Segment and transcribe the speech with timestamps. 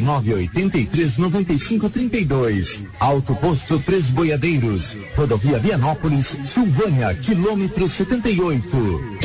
[0.00, 2.82] 983 95 32.
[2.98, 4.96] Alto Posto Três Boiadeiros.
[5.16, 9.22] Rodovia Vianópolis, Silvânia, quilômetro 78.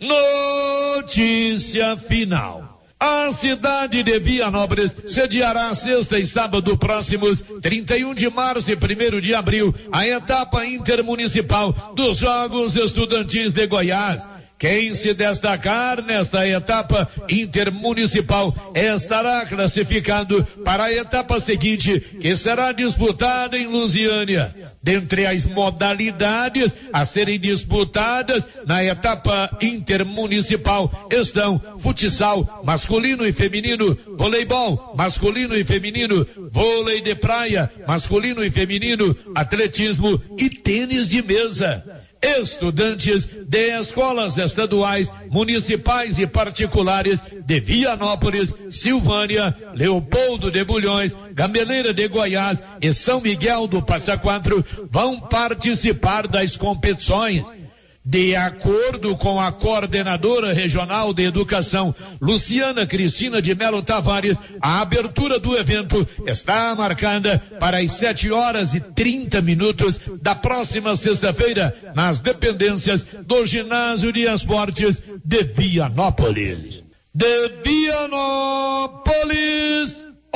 [0.00, 2.72] Notícia final.
[3.04, 9.34] A cidade de Vianópolis sediará sexta e sábado próximos, 31 de março e 1 de
[9.34, 14.24] abril, a etapa intermunicipal dos Jogos Estudantis de Goiás.
[14.62, 23.58] Quem se destacar nesta etapa intermunicipal estará classificado para a etapa seguinte, que será disputada
[23.58, 24.54] em Lusiânia.
[24.80, 34.94] Dentre as modalidades a serem disputadas na etapa intermunicipal estão futsal masculino e feminino, voleibol
[34.96, 41.84] masculino e feminino, vôlei de praia masculino e feminino, atletismo e tênis de mesa
[42.22, 52.06] estudantes de escolas estaduais, municipais e particulares de Vianópolis, Silvânia, Leopoldo de Bulhões, Gameleira de
[52.08, 57.50] Goiás e São Miguel do Passa Quatro vão participar das competições.
[58.04, 65.38] De acordo com a coordenadora regional de educação, Luciana Cristina de Melo Tavares, a abertura
[65.38, 72.18] do evento está marcada para as 7 horas e 30 minutos da próxima sexta-feira, nas
[72.18, 76.82] dependências do Ginásio de Esportes de Vianópolis.
[77.14, 78.98] De Vianópolis,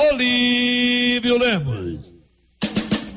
[0.09, 2.16] Olívio Lemos.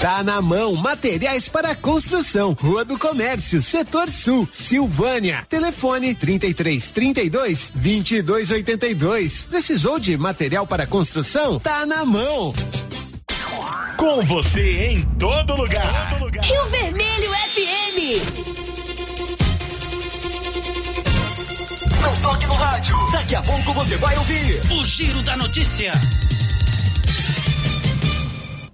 [0.00, 5.46] Tá na mão Materiais para Construção, Rua do Comércio, Setor Sul, Silvânia.
[5.48, 9.46] Telefone 33 32 22 82.
[9.46, 11.58] Precisou de material para construção?
[11.58, 12.52] Tá na mão.
[13.96, 16.10] Com você em todo lugar.
[16.10, 16.44] Todo lugar.
[16.44, 17.96] Rio Vermelho FM.
[22.02, 22.96] Não toque no rádio.
[23.12, 25.92] Daqui a pouco você vai ouvir o Giro da Notícia.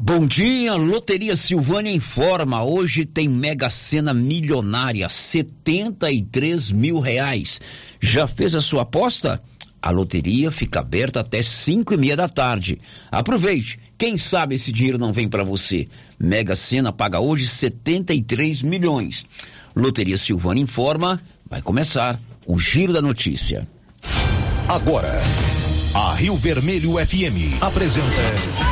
[0.04, 2.64] Bom dia, Loteria Silvânia informa.
[2.64, 7.60] Hoje tem Mega Sena milionária, 73 mil reais.
[8.00, 9.40] Já fez a sua aposta?
[9.80, 12.80] A loteria fica aberta até 5 e meia da tarde.
[13.12, 15.86] Aproveite, quem sabe esse dinheiro não vem para você.
[16.18, 19.24] Mega Sena paga hoje 73 milhões.
[19.74, 23.68] Loteria Silvânia informa, vai começar o Giro da Notícia.
[24.68, 25.12] Agora,
[25.94, 28.71] a Rio Vermelho FM apresenta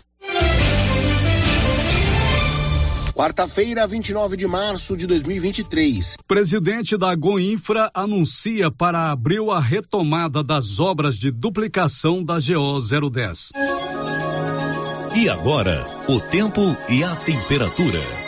[3.21, 6.17] Quarta-feira, 29 de março de 2023.
[6.27, 13.51] Presidente da Goinfra anuncia para abril a retomada das obras de duplicação da GO 010.
[15.15, 18.20] E agora, o tempo e a temperatura.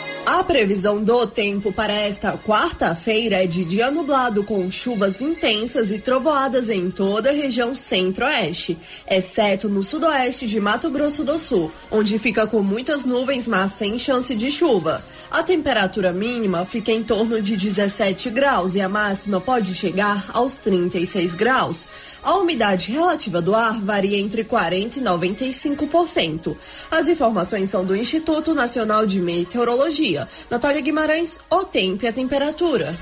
[0.44, 5.98] A previsão do tempo para esta quarta-feira é de dia nublado com chuvas intensas e
[5.98, 8.76] trovoadas em toda a região centro-oeste,
[9.10, 13.98] exceto no sudoeste de Mato Grosso do Sul, onde fica com muitas nuvens, mas sem
[13.98, 15.02] chance de chuva.
[15.30, 20.52] A temperatura mínima fica em torno de 17 graus e a máxima pode chegar aos
[20.52, 21.88] 36 graus.
[22.24, 26.56] A umidade relativa do ar varia entre 40% e 95%.
[26.90, 30.26] As informações são do Instituto Nacional de Meteorologia.
[30.50, 32.96] Natália Guimarães, o tempo e a temperatura.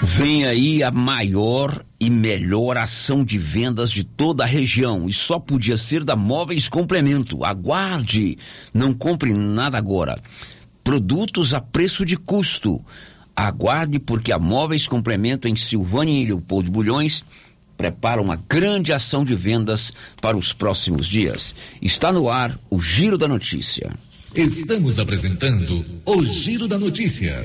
[0.00, 5.40] Vem aí a maior e melhor ação de vendas de toda a região e só
[5.40, 7.44] podia ser da Móveis Complemento.
[7.44, 8.38] Aguarde,
[8.72, 10.16] não compre nada agora.
[10.84, 12.84] Produtos a preço de custo
[13.36, 17.24] Aguarde porque a Móveis Complemento em Silvânia e Leopoldo Bulhões
[17.76, 21.54] prepara uma grande ação de vendas para os próximos dias.
[21.82, 23.92] Está no ar o Giro da Notícia.
[24.34, 27.44] Estamos apresentando o Giro da Notícia.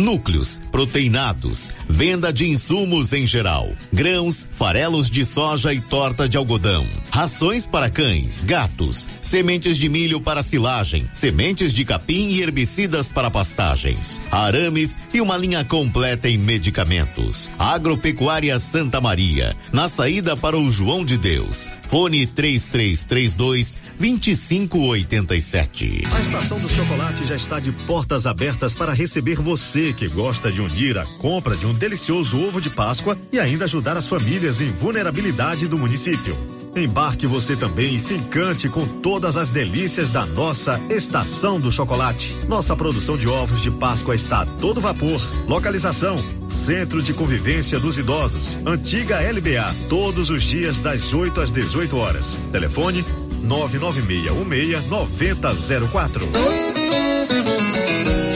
[0.00, 6.86] núcleos, proteinados, venda de insumos em geral, grãos, farelos de soja e torta de algodão,
[7.12, 13.30] rações para cães, gatos, sementes de milho para silagem, sementes de capim e herbicidas para
[13.30, 17.50] pastagens, arames e uma linha completa em medicamentos.
[17.58, 21.68] Agropecuária Santa Maria, na saída para o João de Deus.
[21.88, 26.04] Fone 3332 2587.
[26.10, 30.60] A estação do chocolate já está de portas abertas para receber você que gosta de
[30.60, 34.70] unir a compra de um delicioso ovo de Páscoa e ainda ajudar as famílias em
[34.70, 36.36] vulnerabilidade do município.
[36.74, 42.36] Embarque você também e se encante com todas as delícias da nossa Estação do Chocolate.
[42.48, 45.20] Nossa produção de ovos de Páscoa está a todo vapor.
[45.48, 51.96] Localização: Centro de Convivência dos Idosos, Antiga LBA, todos os dias das 8 às 18
[51.96, 52.38] horas.
[52.52, 53.04] Telefone
[53.42, 56.69] 99616 9004.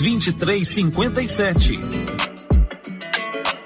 [0.00, 2.39] 2357.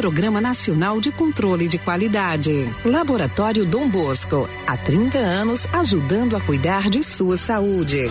[0.00, 2.66] Programa Nacional de Controle de Qualidade.
[2.86, 8.06] Laboratório Dom Bosco, há 30 anos ajudando a cuidar de sua saúde.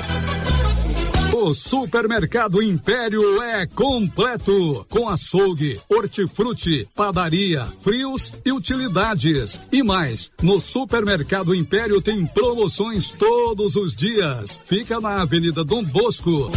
[1.34, 9.60] O Supermercado Império é completo, com açougue, hortifruti, padaria, frios e utilidades.
[9.72, 14.60] E mais, no Supermercado Império tem promoções todos os dias.
[14.64, 16.52] Fica na Avenida Dom Bosco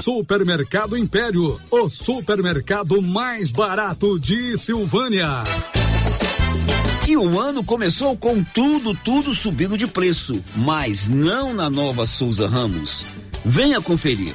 [0.00, 5.44] Supermercado Império, o supermercado mais barato de Silvânia.
[7.06, 12.48] E o ano começou com tudo, tudo subindo de preço, mas não na nova Souza
[12.48, 13.04] Ramos.
[13.44, 14.34] Venha conferir.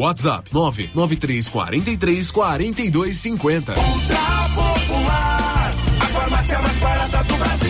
[0.00, 3.74] WhatsApp 99343 4250.
[3.76, 7.69] Ultra Popular, a farmácia mais barata do Brasil.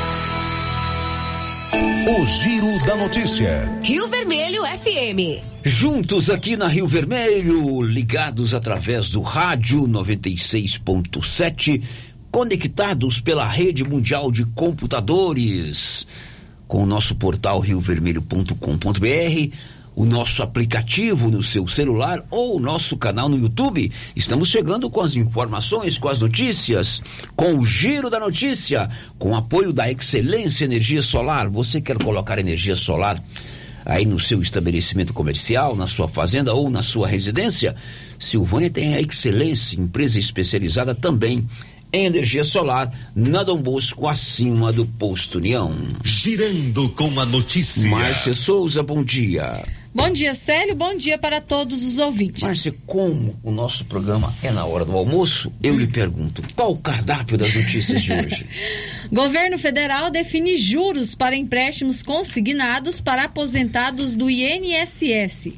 [1.73, 3.71] O Giro da Notícia.
[3.81, 5.41] Rio Vermelho FM.
[5.63, 11.81] Juntos aqui na Rio Vermelho, ligados através do rádio 96.7,
[12.29, 16.05] conectados pela rede mundial de computadores,
[16.67, 19.55] com o nosso portal riovermelho.com.br,
[19.95, 23.91] o nosso aplicativo no seu celular ou o nosso canal no YouTube.
[24.15, 27.01] Estamos chegando com as informações, com as notícias,
[27.35, 31.49] com o giro da notícia, com o apoio da Excelência Energia Solar.
[31.49, 33.21] Você quer colocar energia solar
[33.85, 37.75] aí no seu estabelecimento comercial, na sua fazenda ou na sua residência?
[38.19, 41.47] Silvânia tem a Excelência, empresa especializada também
[41.93, 45.75] em energia solar na Dom Bosco, acima do Posto União.
[46.03, 47.89] Girando com a notícia.
[47.89, 49.63] Márcia Souza, bom dia.
[49.93, 50.73] Bom dia, Célio.
[50.73, 52.43] Bom dia para todos os ouvintes.
[52.43, 56.77] Márcia, como o nosso programa é na hora do almoço, eu lhe pergunto, qual o
[56.77, 58.45] cardápio das notícias de hoje?
[59.11, 65.51] Governo federal define juros para empréstimos consignados para aposentados do INSS.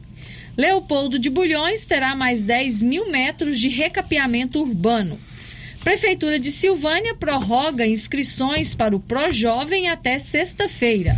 [0.58, 5.20] Leopoldo de Bulhões terá mais 10 mil metros de recapeamento urbano.
[5.84, 11.16] Prefeitura de Silvânia prorroga inscrições para o Projovem até sexta-feira.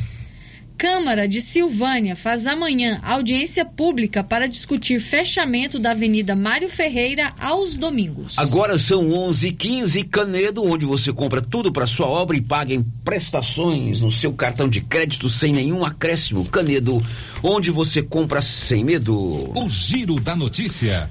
[0.78, 7.78] Câmara de Silvânia faz amanhã audiência pública para discutir fechamento da Avenida Mário Ferreira aos
[7.78, 8.38] domingos.
[8.38, 14.02] Agora são 11:15 Canedo, onde você compra tudo para sua obra e paga em prestações
[14.02, 16.46] no seu cartão de crédito sem nenhum acréscimo.
[16.46, 17.02] Canedo,
[17.42, 19.16] onde você compra sem medo.
[19.58, 21.10] O giro da notícia.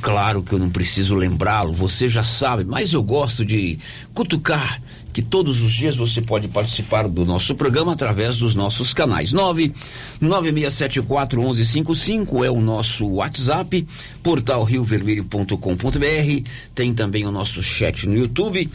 [0.00, 3.78] Claro que eu não preciso lembrá-lo, você já sabe, mas eu gosto de
[4.12, 4.78] cutucar
[5.14, 9.32] que todos os dias você pode participar do nosso programa através dos nossos canais.
[9.32, 13.86] 99674 1155 é o nosso WhatsApp,
[14.24, 18.68] portal riovermelho.com.br, tem também o nosso chat no YouTube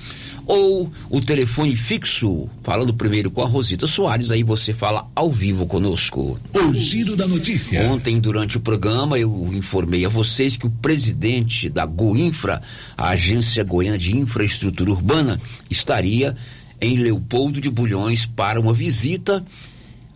[0.50, 5.68] ou o telefone fixo, falando primeiro com a Rosita Soares, aí você fala ao vivo
[5.68, 6.40] conosco.
[6.52, 7.88] O giro da notícia.
[7.88, 12.64] Ontem, durante o programa, eu informei a vocês que o presidente da Goinfra,
[12.98, 15.40] a Agência Goiana de Infraestrutura Urbana,
[15.70, 16.36] estaria
[16.82, 19.46] em Leopoldo de Bulhões para uma visita,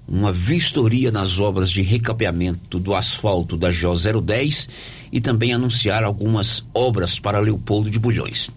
[0.07, 4.67] uma vistoria nas obras de recapeamento do asfalto da J 010
[5.11, 8.49] e também anunciar algumas obras para Leopoldo de Bulhões.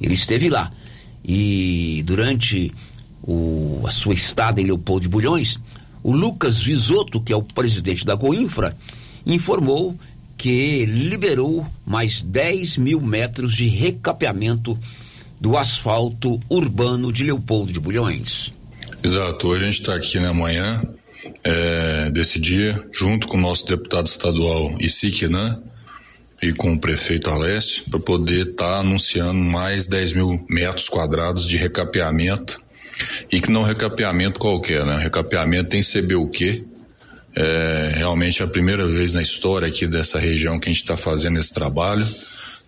[0.00, 0.72] Ele esteve lá
[1.24, 2.72] e durante
[3.22, 5.58] o, a sua estada em Leopoldo de Bulhões,
[6.02, 8.76] o Lucas Visotto, que é o presidente da Goinfra,
[9.26, 9.96] informou
[10.36, 14.78] que liberou mais 10 mil metros de recapeamento
[15.38, 18.52] do asfalto urbano de Leopoldo de Bulhões.
[19.02, 20.82] Exato, hoje a gente está aqui na manhã
[21.44, 25.62] é, desse dia, junto com o nosso deputado estadual Isiquinan,
[26.42, 31.46] e com o prefeito Alessio para poder estar tá anunciando mais 10 mil metros quadrados
[31.46, 32.60] de recapeamento
[33.30, 34.96] e que não recapeamento qualquer, né?
[34.96, 36.66] Recapeamento tem CBUQ,
[37.36, 41.38] é realmente a primeira vez na história aqui dessa região que a gente está fazendo
[41.38, 42.06] esse trabalho.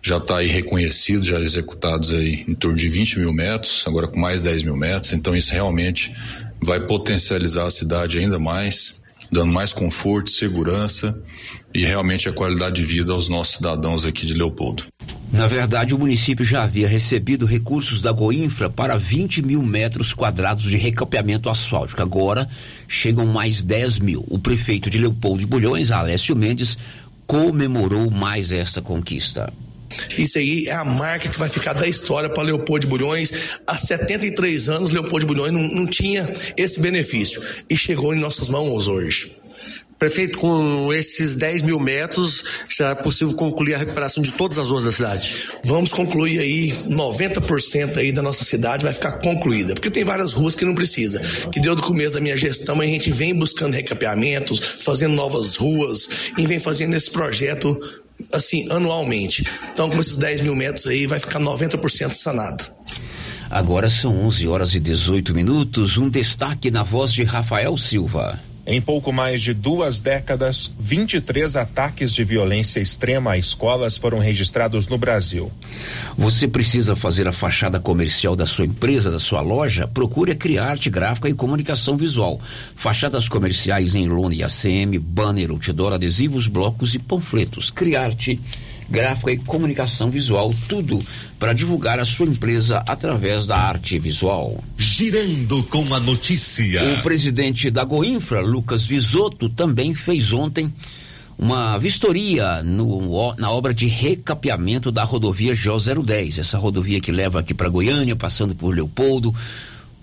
[0.01, 4.19] Já está aí reconhecido, já executados aí em torno de 20 mil metros, agora com
[4.19, 5.13] mais 10 mil metros.
[5.13, 6.13] Então isso realmente
[6.61, 9.02] vai potencializar a cidade ainda mais
[9.33, 11.19] dando mais conforto, segurança
[11.73, 14.85] e realmente a qualidade de vida aos nossos cidadãos aqui de Leopoldo.
[15.31, 20.63] Na verdade, o município já havia recebido recursos da Goinfra para 20 mil metros quadrados
[20.63, 22.03] de recapeamento asfáltico.
[22.03, 22.47] Agora
[22.87, 24.23] chegam mais 10 mil.
[24.29, 26.77] O prefeito de Leopoldo de Bulhões, Alessio Mendes,
[27.25, 29.51] comemorou mais esta conquista.
[30.17, 33.59] Isso aí é a marca que vai ficar da história para Leopoldo de Bulhões.
[33.67, 38.49] Há 73 anos, Leopoldo de Bulhões não, não tinha esse benefício e chegou em nossas
[38.49, 39.31] mãos hoje.
[40.03, 44.83] Prefeito, com esses 10 mil metros, será possível concluir a recuperação de todas as ruas
[44.83, 45.47] da cidade?
[45.63, 50.55] Vamos concluir aí 90% aí da nossa cidade vai ficar concluída, porque tem várias ruas
[50.55, 51.21] que não precisa.
[51.49, 56.33] Que deu do começo da minha gestão a gente vem buscando recapeamentos, fazendo novas ruas
[56.37, 57.79] e vem fazendo esse projeto
[58.33, 59.47] assim anualmente.
[59.71, 62.65] Então, com esses 10 mil metros aí, vai ficar 90% sanado.
[63.49, 65.95] Agora são 11 horas e 18 minutos.
[65.95, 68.37] Um destaque na voz de Rafael Silva.
[68.65, 74.87] Em pouco mais de duas décadas, 23 ataques de violência extrema a escolas foram registrados
[74.87, 75.51] no Brasil.
[76.17, 79.85] Você precisa fazer a fachada comercial da sua empresa, da sua loja?
[79.85, 82.39] Procure a Criarte Gráfica e Comunicação Visual.
[82.73, 87.69] Fachadas comerciais em lona e ACM, banner, outdoor, adesivos, blocos e panfletos.
[87.69, 88.39] Criarte
[88.93, 91.03] gráfica e comunicação visual, tudo
[91.39, 94.63] para divulgar a sua empresa através da arte visual.
[94.77, 96.93] Girando com a notícia.
[96.93, 100.71] O presidente da Goinfra, Lucas Visotto, também fez ontem
[101.39, 107.55] uma vistoria no, na obra de recapeamento da rodovia J010, essa rodovia que leva aqui
[107.55, 109.33] para Goiânia, passando por Leopoldo,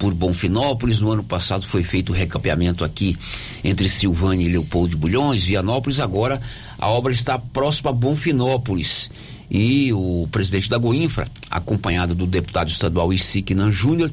[0.00, 0.98] por Bonfinópolis.
[0.98, 3.16] No ano passado foi feito o recapeamento aqui
[3.62, 6.00] entre Silvânia e Leopoldo de Bulhões, Vianópolis.
[6.00, 6.40] Agora
[6.78, 9.10] a obra está próxima a Bonfinópolis.
[9.50, 14.10] E o presidente da Goinfra, acompanhado do deputado estadual Isiquinan Júnior,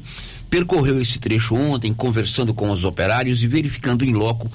[0.50, 4.48] percorreu esse trecho ontem, conversando com os operários e verificando em loco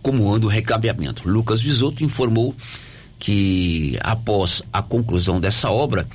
[0.00, 1.28] como anda o recapeamento.
[1.28, 2.54] Lucas Visoto informou
[3.18, 6.06] que após a conclusão dessa obra,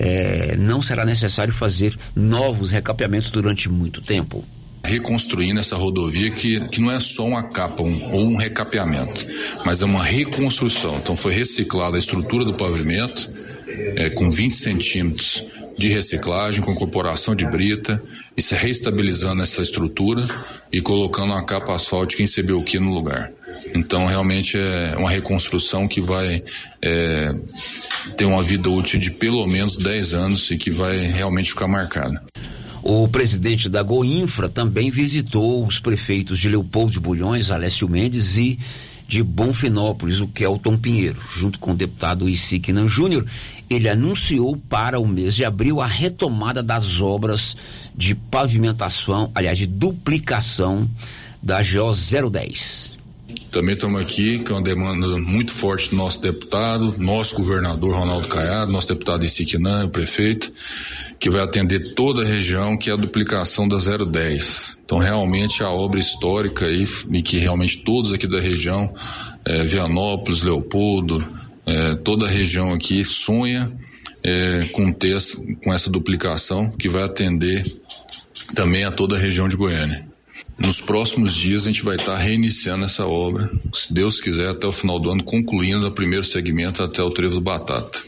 [0.00, 4.42] é, não será necessário fazer novos recapeamentos durante muito tempo
[4.82, 9.26] reconstruindo essa rodovia que, que não é só uma capa um, ou um recapeamento,
[9.64, 10.96] mas é uma reconstrução.
[10.96, 13.30] Então foi reciclada a estrutura do pavimento
[13.96, 15.44] é, com 20 centímetros
[15.76, 18.02] de reciclagem, com incorporação de brita,
[18.36, 20.26] e se reestabilizando essa estrutura
[20.72, 23.32] e colocando uma capa asfáltica em CBUQ no lugar.
[23.74, 26.42] Então, realmente é uma reconstrução que vai
[26.80, 27.34] é,
[28.16, 32.22] ter uma vida útil de pelo menos 10 anos e que vai realmente ficar marcada.
[32.82, 38.58] O presidente da Goinfra também visitou os prefeitos de Leopoldo de Bulhões, Alessio Mendes e
[39.10, 43.26] de Bonfinópolis, o Kelton Pinheiro, junto com o deputado Isiquinan Júnior,
[43.68, 47.56] ele anunciou para o mês de abril a retomada das obras
[47.92, 50.88] de pavimentação, aliás, de duplicação
[51.42, 51.90] da GO
[52.30, 52.99] 010.
[53.50, 58.72] Também estamos aqui com uma demanda muito forte do nosso deputado, nosso governador Ronaldo Caiado,
[58.72, 60.52] nosso deputado Isiquinã, o prefeito,
[61.18, 64.78] que vai atender toda a região, que é a duplicação da 010.
[64.84, 68.94] Então, realmente, a obra histórica aí, e que realmente todos aqui da região,
[69.44, 71.26] é, Vianópolis, Leopoldo,
[71.66, 73.72] é, toda a região aqui sonha
[74.22, 75.18] é, com, ter,
[75.64, 77.64] com essa duplicação, que vai atender
[78.54, 80.09] também a toda a região de Goiânia.
[80.60, 84.72] Nos próximos dias a gente vai estar reiniciando essa obra, se Deus quiser, até o
[84.72, 88.02] final do ano, concluindo o primeiro segmento até o Trevo do Batata.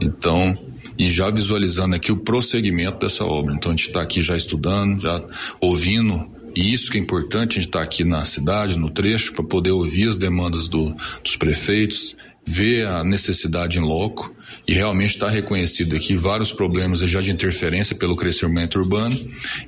[0.00, 0.56] Então,
[0.98, 3.54] e já visualizando aqui o prosseguimento dessa obra.
[3.54, 5.22] Então a gente está aqui já estudando, já
[5.60, 9.44] ouvindo, e isso que é importante, a gente está aqui na cidade, no trecho, para
[9.44, 10.92] poder ouvir as demandas do,
[11.22, 12.16] dos prefeitos,
[12.48, 14.34] ver a necessidade em loco
[14.66, 19.14] e realmente está reconhecido aqui vários problemas já de interferência pelo crescimento urbano.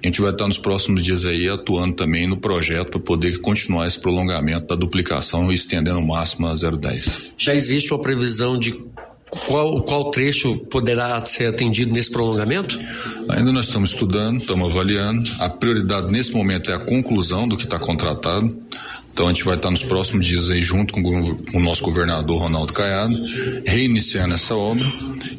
[0.03, 3.87] A gente vai estar nos próximos dias aí atuando também no projeto para poder continuar
[3.87, 7.33] esse prolongamento da duplicação e estendendo o máximo a 010.
[7.37, 8.83] Já existe uma previsão de
[9.31, 12.79] qual, qual trecho poderá ser atendido nesse prolongamento?
[13.29, 15.31] Ainda nós estamos estudando, estamos avaliando.
[15.39, 18.53] A prioridade nesse momento é a conclusão do que está contratado.
[19.13, 21.01] Então a gente vai estar nos próximos dias aí junto com,
[21.55, 23.17] o nosso governador Ronaldo Caiado,
[23.65, 24.85] reiniciando essa obra.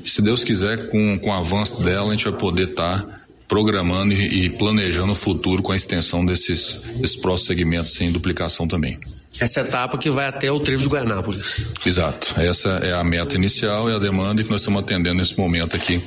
[0.03, 4.13] E se Deus quiser, com, com o avanço dela, a gente vai poder estar programando
[4.13, 8.97] e, planejando o futuro com a extensão desses, desses próximos segmentos sem duplicação também.
[9.37, 11.73] Essa etapa que vai até o trevo de Guanápolis.
[11.85, 12.33] Exato.
[12.37, 16.01] Essa é a meta inicial e a demanda que nós estamos atendendo nesse momento aqui,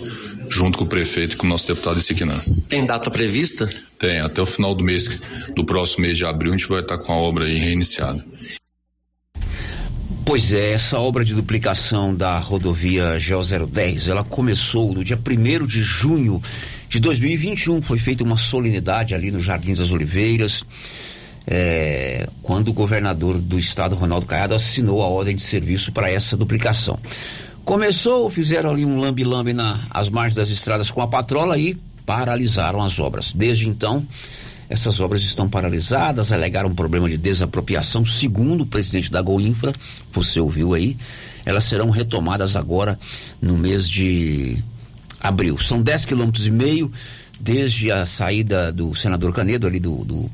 [0.48, 2.42] junto com o prefeito e com o nosso deputado Isiquinã.
[2.66, 3.68] Tem data prevista?
[3.98, 4.20] Tem.
[4.20, 5.20] Até o final do mês,
[5.54, 8.24] do próximo mês de abril, a gente vai estar com a obra aí reiniciada.
[10.24, 15.66] Pois é, essa obra de duplicação da rodovia GO 010, ela começou no dia 1
[15.66, 16.42] de junho
[16.94, 17.82] de 2021.
[17.82, 20.64] Foi feita uma solenidade ali no Jardim das Oliveiras,
[21.44, 26.36] é, quando o governador do estado, Ronaldo Caiado, assinou a ordem de serviço para essa
[26.36, 26.96] duplicação.
[27.64, 31.76] Começou, fizeram ali um lambe-lambe nas margens das estradas com a patrola e
[32.06, 33.34] paralisaram as obras.
[33.34, 34.06] Desde então,
[34.68, 39.72] essas obras estão paralisadas, alegaram um problema de desapropriação, segundo o presidente da Goinfra,
[40.12, 40.96] você ouviu aí.
[41.44, 42.98] Elas serão retomadas agora
[43.42, 44.62] no mês de
[45.24, 45.58] abril.
[45.58, 46.92] São 10 quilômetros e meio
[47.40, 50.30] desde a saída do senador Canedo ali do, do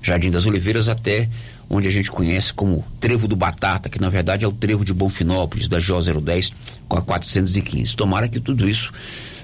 [0.00, 1.28] Jardim das Oliveiras até
[1.68, 4.94] onde a gente conhece como Trevo do Batata, que na verdade é o Trevo de
[4.94, 6.52] Bonfinópolis, da J 010
[6.88, 7.94] com a 415.
[7.94, 8.92] Tomara que tudo isso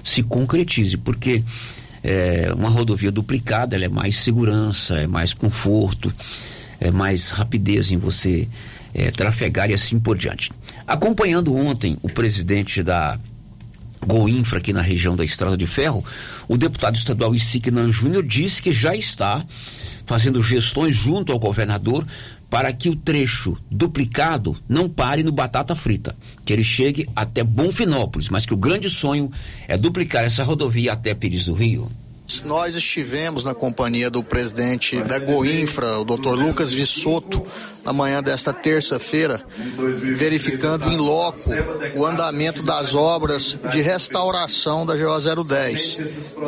[0.01, 1.43] se concretize, porque
[2.01, 6.11] é, uma rodovia duplicada, ela é mais segurança, é mais conforto,
[6.79, 8.47] é mais rapidez em você
[8.93, 10.49] é, trafegar e assim por diante.
[10.87, 13.19] Acompanhando ontem o presidente da
[14.05, 16.03] Goinfra aqui na região da Estrada de Ferro,
[16.47, 19.43] o deputado estadual Isignan Júnior disse que já está
[20.05, 22.05] fazendo gestões junto ao governador
[22.49, 26.15] para que o trecho duplicado não pare no batata frita,
[26.45, 29.31] que ele chegue até Bonfinópolis, mas que o grande sonho
[29.67, 31.89] é duplicar essa rodovia até Pires do Rio.
[32.45, 36.29] Nós estivemos na companhia do presidente da Goinfra, o Dr.
[36.29, 37.45] Lucas Vissoto,
[37.83, 39.39] na manhã desta terça-feira,
[40.15, 41.39] verificando em loco
[41.95, 45.99] o andamento das obras de restauração da GO 010.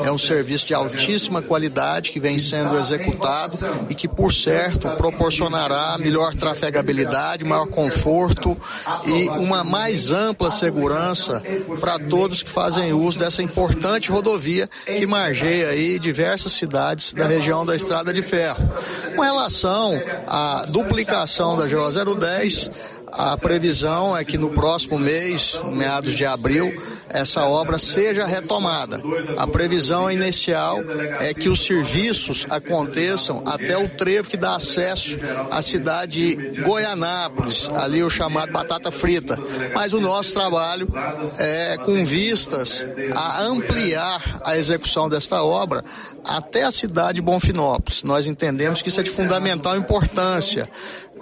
[0.04, 3.56] É um serviço de altíssima qualidade que vem sendo executado
[3.88, 8.58] e que, por certo, proporcionará melhor trafegabilidade, maior conforto
[9.06, 11.44] e uma mais ampla segurança
[11.80, 17.66] para todos que fazem uso dessa importante rodovia que margeia aí diversas cidades da região
[17.66, 18.58] da Estrada de Ferro.
[19.16, 22.72] Com relação à duplicação da GO 010,
[23.12, 26.74] a previsão é que no próximo mês, meados de abril,
[27.10, 29.02] essa obra seja retomada.
[29.38, 30.80] A previsão inicial
[31.20, 35.17] é que os serviços aconteçam até o trevo que dá acesso
[35.52, 39.38] à cidade de Goianápolis, ali o chamado batata frita.
[39.74, 40.88] Mas o nosso trabalho
[41.38, 45.84] é com vistas a ampliar a execução desta obra
[46.26, 48.04] até a cidade de Bonfinópolis.
[48.04, 50.70] Nós entendemos que isso é de fundamental importância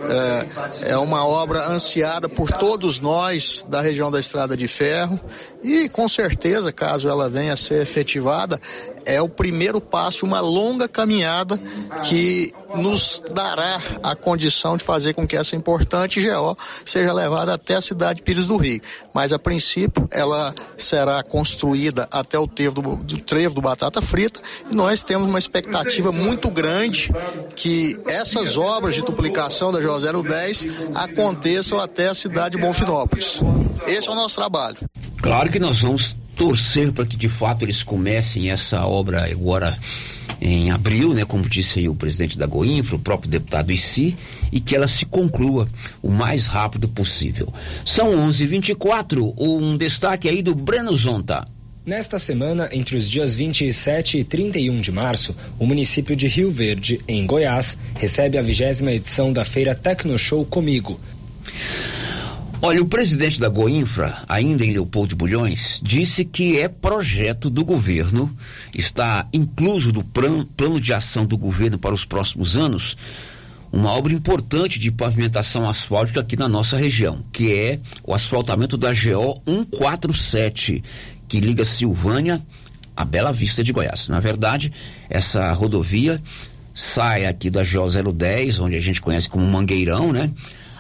[0.04, 5.20] é, é uma obra ansiada por todos nós da região da Estrada de Ferro
[5.64, 8.60] e com certeza, caso ela venha a ser efetivada,
[9.06, 11.60] é o primeiro passo, uma longa caminhada
[12.04, 17.76] que nos dará a condição de fazer com que essa importante GO seja levada até
[17.76, 18.82] a cidade de Pires do Rio.
[19.14, 24.40] Mas a princípio ela será construída até o trevo do, do trevo do Batata Frita
[24.70, 27.10] e nós temos uma expectativa muito grande
[27.56, 33.42] que essas obras de duplicação da GO 010 aconteçam até a cidade de Bonfinópolis.
[33.88, 34.78] Esse é o nosso trabalho.
[35.22, 39.78] Claro que nós vamos torcer para que de fato eles comecem essa obra agora
[40.42, 44.18] em abril, né, como disse aí o presidente da Goinfra, o próprio deputado Issi,
[44.52, 45.68] e que ela se conclua
[46.02, 47.52] o mais rápido possível.
[47.86, 51.48] São 11:24, um destaque aí do Breno Zonta.
[51.86, 57.00] Nesta semana, entre os dias 27 e 31 de março, o município de Rio Verde,
[57.08, 61.00] em Goiás, recebe a vigésima edição da feira Tecnoshow Comigo.
[62.60, 68.36] Olha, o presidente da Goinfra, ainda em Leopoldo Bulhões, disse que é projeto do governo,
[68.74, 72.98] está incluso do plano de ação do governo para os próximos anos,
[73.72, 78.92] uma obra importante de pavimentação asfáltica aqui na nossa região, que é o asfaltamento da
[78.92, 80.82] GO 147,
[81.28, 82.42] que liga Silvânia
[82.96, 84.08] a Bela Vista de Goiás.
[84.08, 84.72] Na verdade,
[85.10, 86.22] essa rodovia
[86.74, 90.32] sai aqui da GO 010, onde a gente conhece como Mangueirão, né?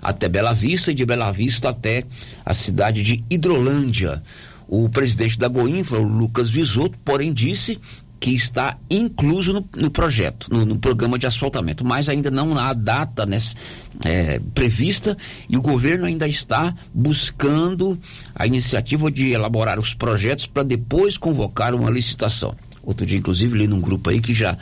[0.01, 2.03] Até Bela Vista e de Bela Vista até
[2.45, 4.21] a cidade de Hidrolândia.
[4.67, 7.79] O presidente da Goinfra, o Lucas Visoto, porém disse
[8.19, 12.73] que está incluso no, no projeto, no, no, programa de asfaltamento, mas ainda não há
[12.73, 13.55] data nessa,
[14.03, 15.17] é, prevista
[15.49, 17.99] e o governo ainda está buscando
[18.33, 22.55] a iniciativa de elaborar os projetos para depois convocar uma licitação.
[22.81, 24.55] Outro dia, inclusive, li num grupo aí que já,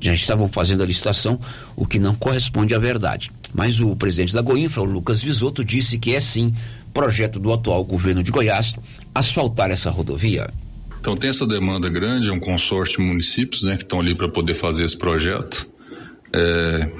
[0.00, 1.38] já estavam fazendo a licitação,
[1.76, 3.30] o que não corresponde à verdade.
[3.52, 6.54] Mas o presidente da Goinfra, o Lucas Visoto, disse que é sim
[6.92, 8.74] projeto do atual governo de Goiás
[9.14, 10.48] asfaltar essa rodovia.
[11.04, 14.26] Então tem essa demanda grande, é um consórcio de municípios né, que estão ali para
[14.26, 15.68] poder fazer esse projeto.
[16.32, 16.90] É,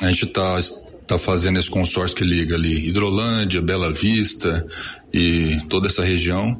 [0.00, 0.58] a gente está
[1.06, 4.66] tá fazendo esse consórcio que liga ali Hidrolândia, Bela Vista
[5.14, 6.58] e toda essa região,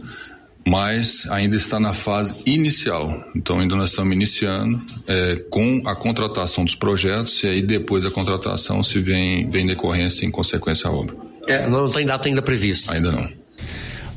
[0.65, 3.25] mas ainda está na fase inicial.
[3.35, 8.13] Então ainda nós estamos iniciando é, com a contratação dos projetos e aí depois da
[8.13, 11.17] contratação se vem, vem decorrência em consequência à obra.
[11.49, 12.93] É, não tem data ainda prevista.
[12.93, 13.43] Ainda não.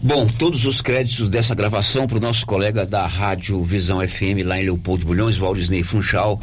[0.05, 4.59] Bom, todos os créditos dessa gravação para o nosso colega da Rádio Visão FM lá
[4.59, 6.39] em Leopoldo Bulhões, Valdisney Funchal,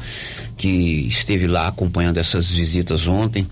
[0.56, 3.46] que esteve lá acompanhando essas visitas ontem,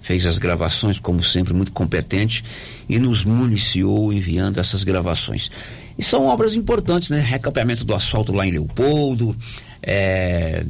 [0.00, 2.42] fez as gravações, como sempre, muito competente,
[2.88, 5.48] e nos municiou enviando essas gravações.
[5.96, 7.20] E são obras importantes, né?
[7.20, 9.36] Recapeamento do asfalto lá em Leopoldo,
[9.80, 10.66] é,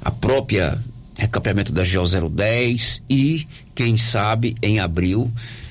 [0.00, 0.80] a própria
[1.16, 5.30] recapeamento da GO 010 e, quem sabe, em abril,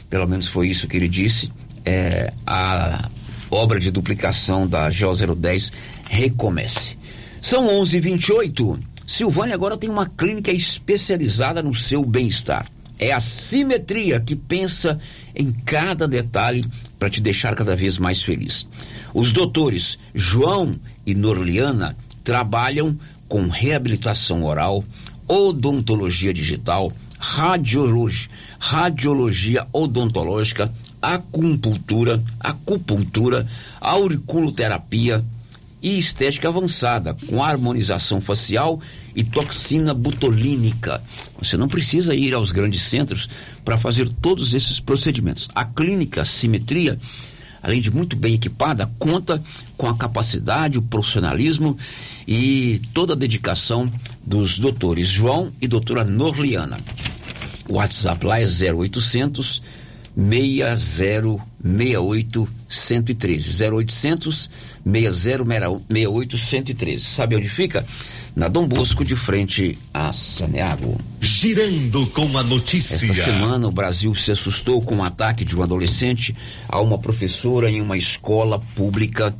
[0.09, 1.51] pelo menos foi isso que ele disse,
[1.85, 3.09] é, a
[3.49, 5.71] obra de duplicação da GO 010
[6.09, 6.97] recomece.
[7.41, 8.79] São 11:28.
[9.05, 12.65] Silvânia agora tem uma clínica especializada no seu bem-estar.
[12.97, 14.99] É a simetria que pensa
[15.35, 16.65] em cada detalhe
[16.99, 18.67] para te deixar cada vez mais feliz.
[19.13, 24.83] Os doutores João e Norliana trabalham com reabilitação oral,
[25.27, 33.47] odontologia digital, radiologia, radiologia odontológica, acupuntura, acupuntura,
[33.79, 35.23] auriculoterapia
[35.81, 38.79] e estética avançada, com harmonização facial
[39.15, 41.01] e toxina butolínica.
[41.39, 43.27] Você não precisa ir aos grandes centros
[43.65, 45.49] para fazer todos esses procedimentos.
[45.55, 46.99] A clínica Simetria,
[47.63, 49.41] além de muito bem equipada, conta
[49.75, 51.75] com a capacidade, o profissionalismo
[52.27, 53.91] e toda a dedicação
[54.23, 56.79] dos doutores João e doutora Norliana.
[57.67, 59.61] O WhatsApp lá é 0800
[60.15, 64.49] 6068 113 0800
[64.85, 67.83] 6068 113 sabe onde fica?
[68.35, 74.13] na Dom Bosco de frente a Saneago girando com a notícia essa semana o Brasil
[74.15, 76.35] se assustou com o ataque de um adolescente
[76.67, 79.35] a uma professora em uma escola pública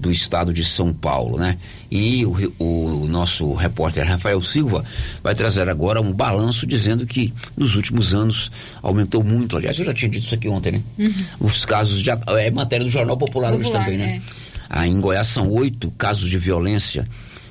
[0.00, 1.58] do estado de São Paulo, né?
[1.90, 4.84] E o, o, nosso repórter Rafael Silva
[5.22, 8.50] vai trazer agora um balanço dizendo que nos últimos anos
[8.82, 9.56] aumentou muito.
[9.56, 10.82] Aliás, eu já tinha dito isso aqui ontem, né?
[10.98, 11.12] Uhum.
[11.40, 12.10] Os casos de.
[12.10, 14.16] É matéria do Jornal Popular, Popular hoje também, né?
[14.16, 14.50] É.
[14.70, 17.06] Ah, em Goiás são oito casos de violência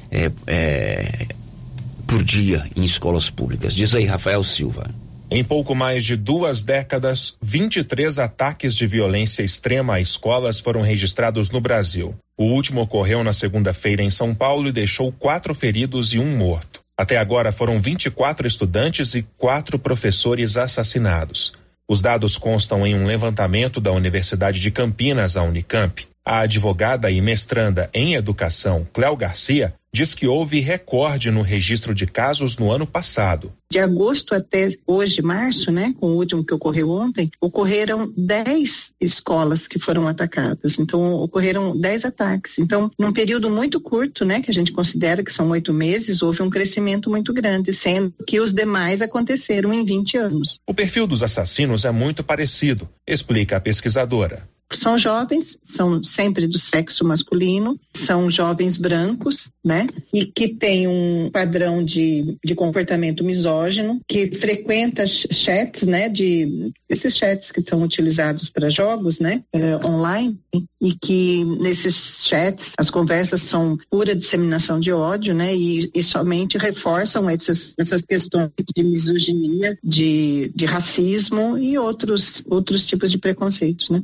[0.10, 1.28] é, é,
[2.08, 3.76] por dia em escolas públicas.
[3.76, 4.90] Diz aí, Rafael Silva.
[5.32, 11.52] Em pouco mais de duas décadas, 23 ataques de violência extrema a escolas foram registrados
[11.52, 12.16] no Brasil.
[12.40, 16.82] O último ocorreu na segunda-feira em São Paulo e deixou quatro feridos e um morto.
[16.98, 21.52] Até agora foram 24 estudantes e quatro professores assassinados.
[21.86, 26.08] Os dados constam em um levantamento da Universidade de Campinas, a Unicamp.
[26.32, 32.06] A advogada e mestranda em educação, Cléo Garcia, diz que houve recorde no registro de
[32.06, 33.52] casos no ano passado.
[33.72, 39.68] De agosto até hoje, março, né, com o último que ocorreu ontem, ocorreram 10 escolas
[39.68, 40.78] que foram atacadas.
[40.78, 42.60] Então, ocorreram 10 ataques.
[42.60, 46.44] Então, num período muito curto, né, que a gente considera que são oito meses, houve
[46.44, 50.60] um crescimento muito grande, sendo que os demais aconteceram em 20 anos.
[50.68, 56.58] O perfil dos assassinos é muito parecido, explica a pesquisadora São jovens, são sempre do
[56.58, 59.88] sexo masculino, são jovens brancos, né?
[60.14, 66.08] E que têm um padrão de, de comportamento misógino, que frequenta chats, né?
[66.08, 69.44] De esses chats que estão utilizados para jogos, né?
[69.54, 70.40] Eh, online,
[70.82, 75.56] e que nesses chats as conversas são pura disseminação de ódio, né?
[75.56, 82.86] E, e somente reforçam essas, essas questões de misoginia, de, de racismo e outros, outros
[82.86, 84.02] tipos de preconceitos, né?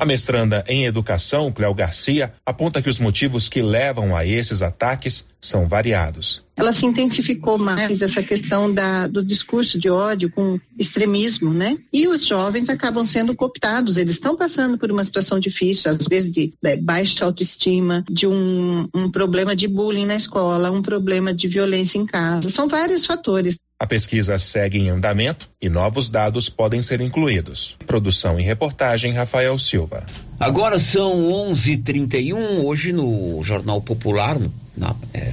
[0.00, 5.26] A mestranda em educação, Cléo Garcia, aponta que os motivos que levam a esses ataques
[5.40, 6.44] são variados.
[6.56, 11.78] Ela se intensificou mais essa questão da, do discurso de ódio com extremismo, né?
[11.92, 16.32] E os jovens acabam sendo cooptados, eles estão passando por uma situação difícil, às vezes
[16.32, 21.48] de, de baixa autoestima, de um, um problema de bullying na escola, um problema de
[21.48, 22.50] violência em casa.
[22.50, 23.58] São vários fatores.
[23.80, 27.76] A pesquisa segue em andamento e novos dados podem ser incluídos.
[27.86, 30.04] Produção e reportagem Rafael Silva.
[30.40, 34.36] Agora são 11:31 hoje no Jornal Popular,
[34.76, 35.32] na é,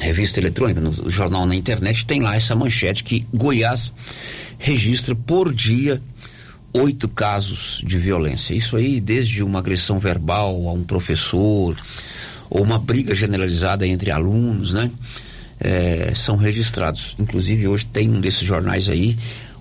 [0.00, 3.92] revista eletrônica, no jornal na internet tem lá essa manchete que Goiás
[4.58, 6.00] registra por dia
[6.72, 8.54] oito casos de violência.
[8.54, 11.76] Isso aí desde uma agressão verbal a um professor
[12.48, 14.90] ou uma briga generalizada entre alunos, né?
[15.62, 17.14] É, são registrados.
[17.18, 19.16] Inclusive, hoje tem um desses jornais aí,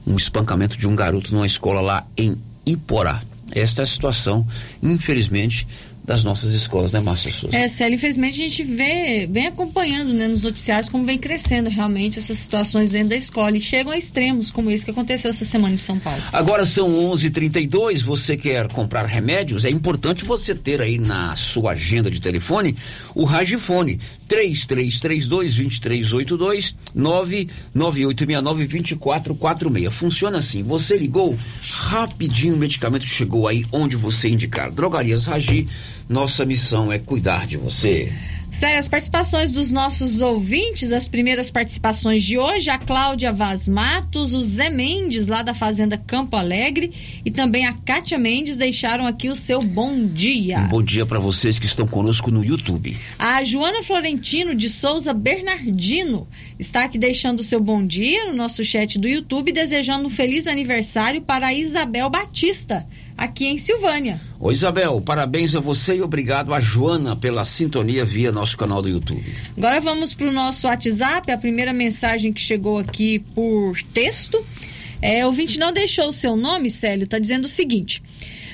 [0.05, 2.35] um espancamento de um garoto numa escola lá em
[2.65, 3.21] Iporá.
[3.53, 4.47] Esta é a situação,
[4.81, 5.67] infelizmente,
[6.03, 7.55] das nossas escolas, né, Márcia Souza?
[7.55, 12.17] É, Célio, infelizmente a gente vê, vem acompanhando né, nos noticiários como vem crescendo realmente
[12.17, 15.75] essas situações dentro da escola e chegam a extremos como esse que aconteceu essa semana
[15.75, 16.21] em São Paulo.
[16.33, 18.01] Agora são 11:32.
[18.01, 19.63] Você quer comprar remédios?
[19.63, 22.75] É importante você ter aí na sua agenda de telefone
[23.13, 23.99] o Ragifone
[24.32, 29.91] 3332-2382 99869-2446.
[29.91, 31.38] Funciona assim: você ligou,
[31.70, 34.72] rapidinho o medicamento chegou aí onde você indicar.
[34.72, 35.67] Drogarias Ragi
[36.08, 38.13] nossa missão é cuidar de você.
[38.51, 44.33] Sério, as participações dos nossos ouvintes, as primeiras participações de hoje, a Cláudia Vaz Matos,
[44.33, 46.91] o Zé Mendes, lá da Fazenda Campo Alegre,
[47.23, 50.59] e também a Kátia Mendes deixaram aqui o seu bom dia.
[50.59, 52.97] Um bom dia para vocês que estão conosco no YouTube.
[53.17, 56.27] A Joana Florentino de Souza Bernardino
[56.59, 60.45] está aqui deixando o seu bom dia no nosso chat do YouTube, desejando um feliz
[60.45, 62.85] aniversário para a Isabel Batista
[63.21, 64.19] aqui em Silvânia.
[64.39, 68.89] Oi, Isabel, parabéns a você e obrigado a Joana pela sintonia via nosso canal do
[68.89, 69.23] YouTube.
[69.55, 74.43] Agora vamos para o nosso WhatsApp, a primeira mensagem que chegou aqui por texto.
[74.99, 78.01] É, o ouvinte não deixou o seu nome, Célio, está dizendo o seguinte.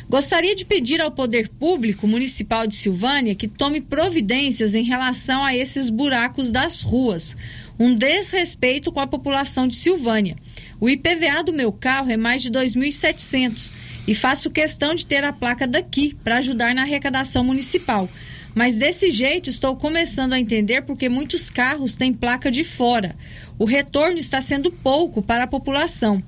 [0.09, 5.55] Gostaria de pedir ao Poder Público Municipal de Silvânia que tome providências em relação a
[5.55, 7.37] esses buracos das ruas.
[7.79, 10.35] Um desrespeito com a população de Silvânia.
[10.77, 13.71] O IPVA do meu carro é mais de 2.700
[14.07, 18.09] e faço questão de ter a placa daqui para ajudar na arrecadação municipal.
[18.55, 23.15] Mas desse jeito estou começando a entender porque muitos carros têm placa de fora.
[23.59, 26.23] O retorno está sendo pouco para a população.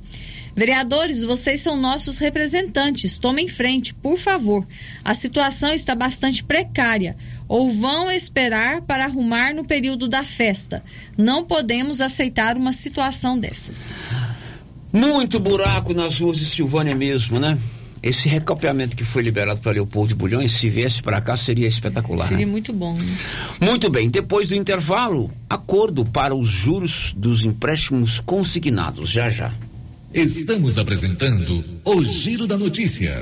[0.56, 3.18] Vereadores, vocês são nossos representantes.
[3.18, 4.68] Tomem frente, por favor.
[5.06, 7.15] A situação está bastante precária.
[7.48, 10.84] Ou vão esperar para arrumar no período da festa.
[11.18, 13.94] Não podemos aceitar uma situação dessas.
[14.91, 17.58] Muito buraco nas ruas de Silvânia mesmo, né?
[18.02, 22.28] Esse recapeamento que foi liberado para Leopoldo de Bulhões, se viesse para cá, seria espetacular.
[22.28, 22.52] Seria né?
[22.52, 22.93] muito bom.
[22.93, 23.06] Né?
[23.60, 24.10] Muito bem.
[24.10, 29.10] Depois do intervalo, acordo para os juros dos empréstimos consignados.
[29.10, 29.52] Já já.
[30.13, 33.21] Estamos apresentando o Giro da Notícia.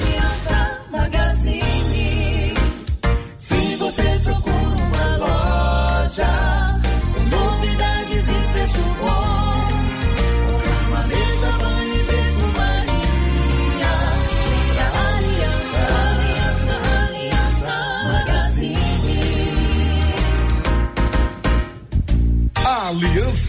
[0.91, 2.00] Magazine.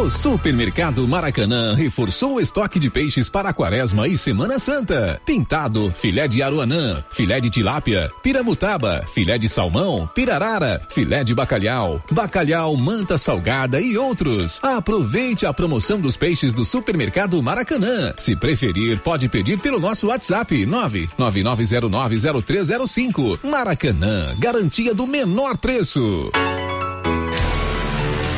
[0.00, 5.20] O Supermercado Maracanã reforçou o estoque de peixes para a Quaresma e Semana Santa.
[5.26, 12.02] Pintado, filé de aruanã, filé de tilápia, piramutaba, filé de salmão, pirarara, filé de bacalhau,
[12.10, 14.58] bacalhau, manta salgada e outros.
[14.62, 18.14] Aproveite a promoção dos peixes do Supermercado Maracanã.
[18.16, 23.40] Se preferir, pode pedir pelo nosso WhatsApp 999090305.
[23.44, 26.32] Maracanã, garantia do menor preço.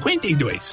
[0.00, 0.70] 0952.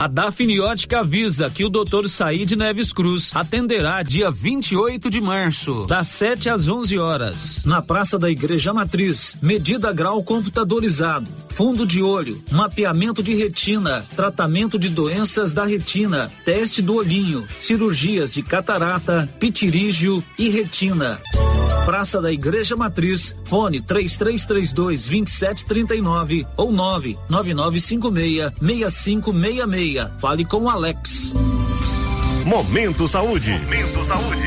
[0.00, 2.08] A Dafniótica avisa que o Dr.
[2.08, 8.18] Said Neves Cruz atenderá dia 28 de março, das 7 às 11 horas, na Praça
[8.18, 9.36] da Igreja Matriz.
[9.42, 16.80] Medida grau computadorizado, fundo de olho, mapeamento de retina, tratamento de doenças da retina, teste
[16.80, 21.20] do olhinho, cirurgias de catarata, pitirígio e retina.
[21.90, 30.20] Praça da Igreja Matriz, fone 3332 2739 ou 99956 6566.
[30.20, 31.32] Fale com o Alex.
[32.44, 33.50] Momento Saúde.
[33.54, 34.46] Momento Saúde.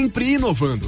[0.01, 0.87] Sempre inovando.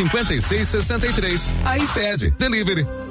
[0.09, 1.47] 94 56 63.
[1.63, 3.10] iPad Delivery.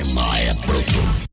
[0.00, 1.28] é pronto.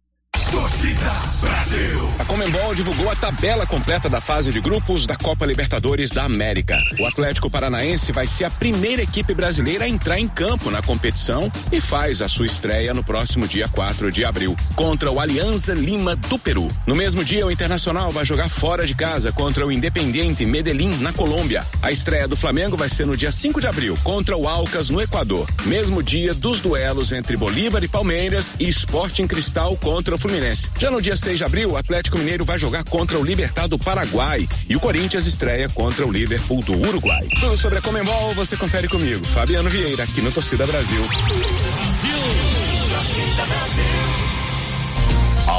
[0.51, 1.11] Torcida
[1.41, 2.24] Brasil.
[2.27, 6.75] Comembol divulgou a tabela completa da fase de grupos da Copa Libertadores da América.
[6.99, 11.51] O Atlético Paranaense vai ser a primeira equipe brasileira a entrar em campo na competição
[11.71, 16.15] e faz a sua estreia no próximo dia 4 de abril contra o Alianza Lima
[16.15, 16.67] do Peru.
[16.87, 21.13] No mesmo dia, o Internacional vai jogar fora de casa contra o Independiente Medellín na
[21.13, 21.63] Colômbia.
[21.83, 24.99] A estreia do Flamengo vai ser no dia 5 de abril contra o Alcas no
[24.99, 25.47] Equador.
[25.65, 30.71] Mesmo dia dos duelos entre Bolívar e Palmeiras e Sporting Cristal contra o Fluminense.
[30.79, 33.77] Já no dia 6 de abril, o Atlético Mineiro vai jogar contra o Libertad do
[33.77, 37.27] Paraguai e o Corinthians estreia contra o Liverpool do Uruguai.
[37.39, 41.01] Tudo sobre a Comembol você confere comigo, Fabiano Vieira, aqui no Torcida Brasil.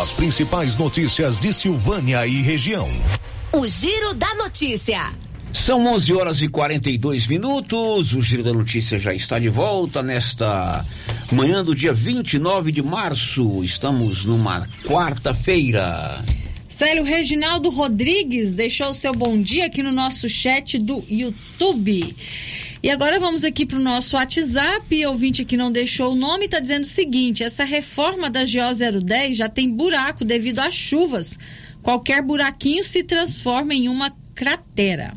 [0.00, 2.86] As principais notícias de Silvânia e região.
[3.52, 5.12] O Giro da Notícia.
[5.52, 8.12] São 11 horas e 42 minutos.
[8.12, 10.84] O Giro da Notícia já está de volta nesta
[11.32, 13.62] manhã do dia 29 de março.
[13.62, 16.22] Estamos numa quarta-feira.
[16.69, 22.14] Célio Reginaldo Rodrigues deixou seu bom dia aqui no nosso chat do YouTube.
[22.83, 25.07] E agora vamos aqui para o nosso WhatsApp.
[25.07, 29.01] O ouvinte que não deixou o nome está dizendo o seguinte: essa reforma da GO
[29.05, 31.39] 010 já tem buraco devido às chuvas.
[31.83, 35.14] Qualquer buraquinho se transforma em uma cratera.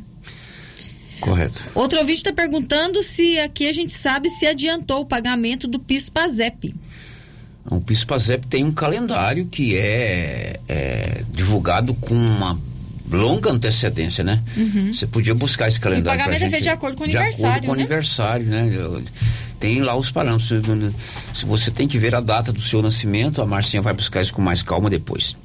[1.20, 1.64] Correto.
[1.76, 6.74] Outro ouvinte está perguntando se aqui a gente sabe se adiantou o pagamento do PIS-PASEP.
[7.70, 12.58] O PIS-PASEP tem um calendário que é, é divulgado com uma
[13.12, 14.42] longa antecedência, né?
[14.58, 14.94] Uhum.
[14.94, 16.20] Você podia buscar esse E o calendário.
[16.20, 17.82] pagamento pra é feito gente, de acordo com o de aniversário, acordo com o né?
[17.82, 18.70] aniversário, né?
[18.74, 19.04] Eu-
[19.60, 20.48] Tem lá os parâmetros.
[21.36, 24.34] Se você tem que ver a data do seu nascimento, a Marcinha vai buscar isso
[24.34, 25.36] com mais calma depois.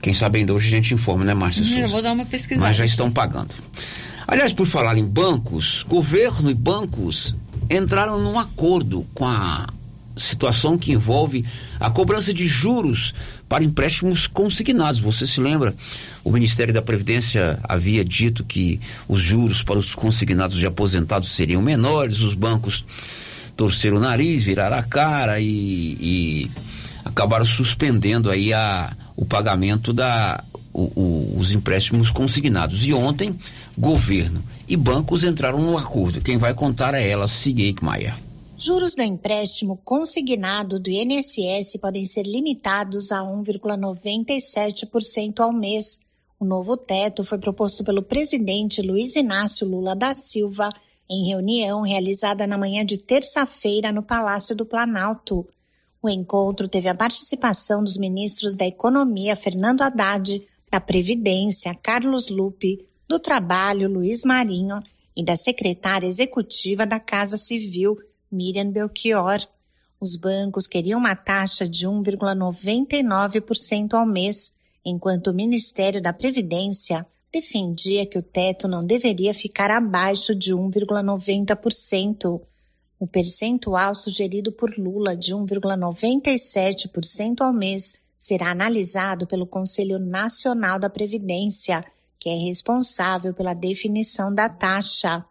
[0.00, 1.82] Quem sabe ainda hoje a gente informa, né, Márcia Uhum, Souza?
[1.84, 2.66] eu vou dar uma pesquisada.
[2.66, 3.54] Mas já estão pagando.
[4.26, 7.36] Aliás, por falar em bancos, governo e bancos
[7.68, 9.66] entraram num acordo com a
[10.16, 11.44] situação que envolve
[11.80, 13.14] a cobrança de juros
[13.48, 15.00] para empréstimos consignados.
[15.00, 15.74] Você se lembra?
[16.22, 21.60] O Ministério da Previdência havia dito que os juros para os consignados de aposentados seriam
[21.60, 22.84] menores, os bancos
[23.56, 26.50] torceram o nariz, viraram a cara e, e
[27.04, 30.42] acabaram suspendendo aí a, o pagamento da
[30.72, 32.84] o- o- os empréstimos consignados.
[32.84, 33.34] E ontem,
[33.78, 36.20] governo e bancos entraram num acordo.
[36.20, 38.16] Quem vai contar é ela, Sigeik Maia.
[38.66, 46.00] Juros do empréstimo consignado do INSS podem ser limitados a 1,97% ao mês.
[46.40, 50.70] O novo teto foi proposto pelo presidente Luiz Inácio Lula da Silva
[51.10, 55.46] em reunião realizada na manhã de terça-feira no Palácio do Planalto.
[56.00, 62.82] O encontro teve a participação dos ministros da Economia Fernando Haddad, da Previdência Carlos Lupe,
[63.06, 64.82] do Trabalho Luiz Marinho
[65.14, 67.98] e da secretária executiva da Casa Civil
[68.30, 69.46] Miriam Belchior.
[70.00, 74.54] Os bancos queriam uma taxa de 1,99% ao mês,
[74.84, 82.40] enquanto o Ministério da Previdência defendia que o teto não deveria ficar abaixo de 1,90%.
[82.98, 90.88] O percentual sugerido por Lula de 1,97% ao mês será analisado pelo Conselho Nacional da
[90.88, 91.84] Previdência,
[92.18, 95.24] que é responsável pela definição da taxa.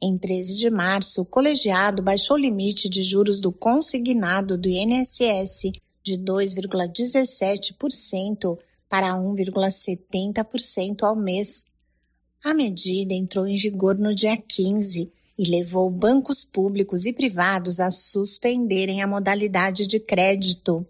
[0.00, 5.72] Em 13 de março, o colegiado baixou o limite de juros do consignado do INSS
[6.04, 8.56] de 2,17%
[8.88, 11.66] para 1,70% ao mês.
[12.44, 17.90] A medida entrou em vigor no dia 15 e levou bancos públicos e privados a
[17.90, 20.86] suspenderem a modalidade de crédito.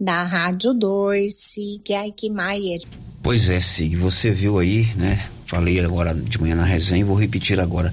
[0.00, 1.82] Da Rádio 2, Sig
[2.30, 2.80] Maier.
[3.20, 5.28] Pois é, Sig, você viu aí, né?
[5.44, 7.92] Falei agora de manhã na resenha e vou repetir agora.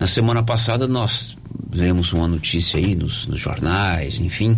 [0.00, 1.36] Na semana passada nós
[1.70, 4.56] lemos uma notícia aí nos, nos jornais, enfim,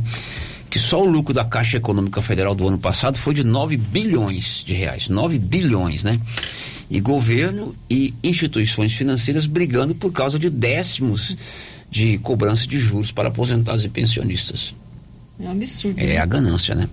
[0.70, 4.62] que só o lucro da Caixa Econômica Federal do ano passado foi de 9 bilhões
[4.64, 5.08] de reais.
[5.08, 6.20] 9 bilhões, né?
[6.88, 11.36] E governo e instituições financeiras brigando por causa de décimos
[11.90, 14.74] de cobrança de juros para aposentados e pensionistas.
[15.38, 15.98] É um absurdo.
[15.98, 16.18] É né?
[16.18, 16.88] a ganância, né?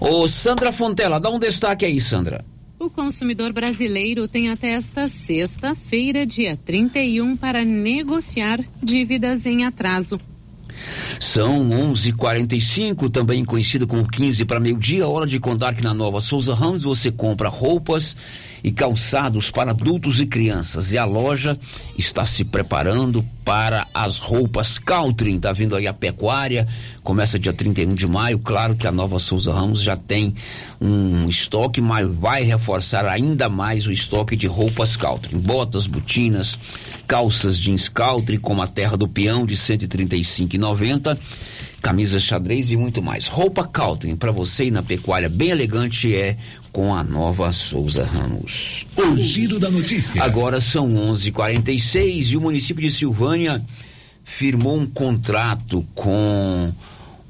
[0.00, 2.44] Ô, Sandra Fontela, dá um destaque aí, Sandra.
[2.78, 10.20] O consumidor brasileiro tem até esta sexta-feira, dia 31, para negociar dívidas em atraso.
[11.20, 16.54] São 11:45, também conhecido como 15 para meio-dia, hora de contar que na Nova Souza
[16.54, 18.16] Ramos você compra roupas
[18.64, 20.92] e calçados para adultos e crianças.
[20.92, 21.58] E a loja
[21.98, 25.38] está se preparando para as roupas Caltrim.
[25.38, 26.66] Tá vindo aí a pecuária,
[27.02, 28.38] começa dia 31 de maio.
[28.38, 30.34] Claro que a Nova Souza Ramos já tem
[30.82, 35.38] um estoque, mas vai reforçar ainda mais o estoque de roupas Caltrim.
[35.38, 36.58] Botas, botinas,
[37.06, 41.16] calças jeans Caltrim, como a Terra do Peão de 135,90
[41.80, 43.26] camisas xadrez e muito mais.
[43.26, 46.36] Roupa Caltrim para você ir na pecuária bem elegante é
[46.72, 48.86] com a nova Souza Ramos.
[48.96, 50.22] O giro da notícia.
[50.22, 53.62] Agora são 11:46 e o município de Silvânia
[54.24, 56.72] firmou um contrato com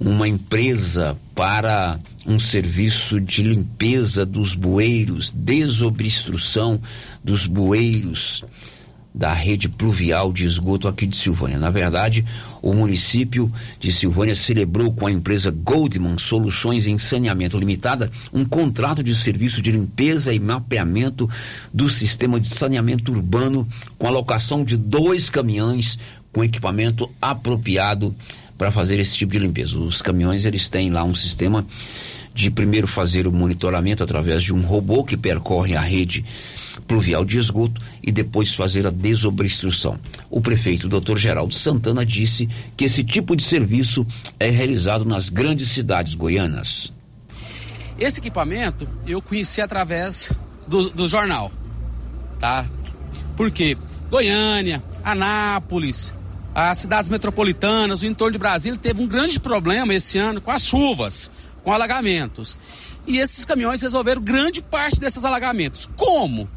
[0.04, 6.80] uma empresa para um serviço de limpeza dos bueiros, desobstrução
[7.22, 8.44] dos bueiros
[9.14, 11.58] da rede pluvial de esgoto aqui de Silvânia.
[11.58, 12.24] Na verdade,
[12.62, 19.02] o município de Silvânia celebrou com a empresa Goldman Soluções em Saneamento Limitada um contrato
[19.02, 21.28] de serviço de limpeza e mapeamento
[21.72, 25.98] do sistema de saneamento urbano com alocação de dois caminhões
[26.32, 28.14] com equipamento apropriado
[28.56, 29.78] para fazer esse tipo de limpeza.
[29.78, 31.66] Os caminhões eles têm lá um sistema
[32.34, 36.24] de primeiro fazer o monitoramento através de um robô que percorre a rede
[36.86, 39.98] pluvial de esgoto e depois fazer a desobstrução.
[40.30, 41.16] O prefeito Dr.
[41.18, 44.06] Geraldo Santana disse que esse tipo de serviço
[44.40, 46.92] é realizado nas grandes cidades goianas.
[47.98, 50.32] Esse equipamento eu conheci através
[50.66, 51.52] do, do jornal,
[52.40, 52.66] tá?
[53.36, 53.76] Porque
[54.10, 56.14] Goiânia, Anápolis,
[56.54, 60.62] as cidades metropolitanas, o entorno de Brasília teve um grande problema esse ano com as
[60.62, 61.30] chuvas,
[61.62, 62.58] com alagamentos.
[63.06, 65.88] E esses caminhões resolveram grande parte desses alagamentos.
[65.96, 66.48] Como?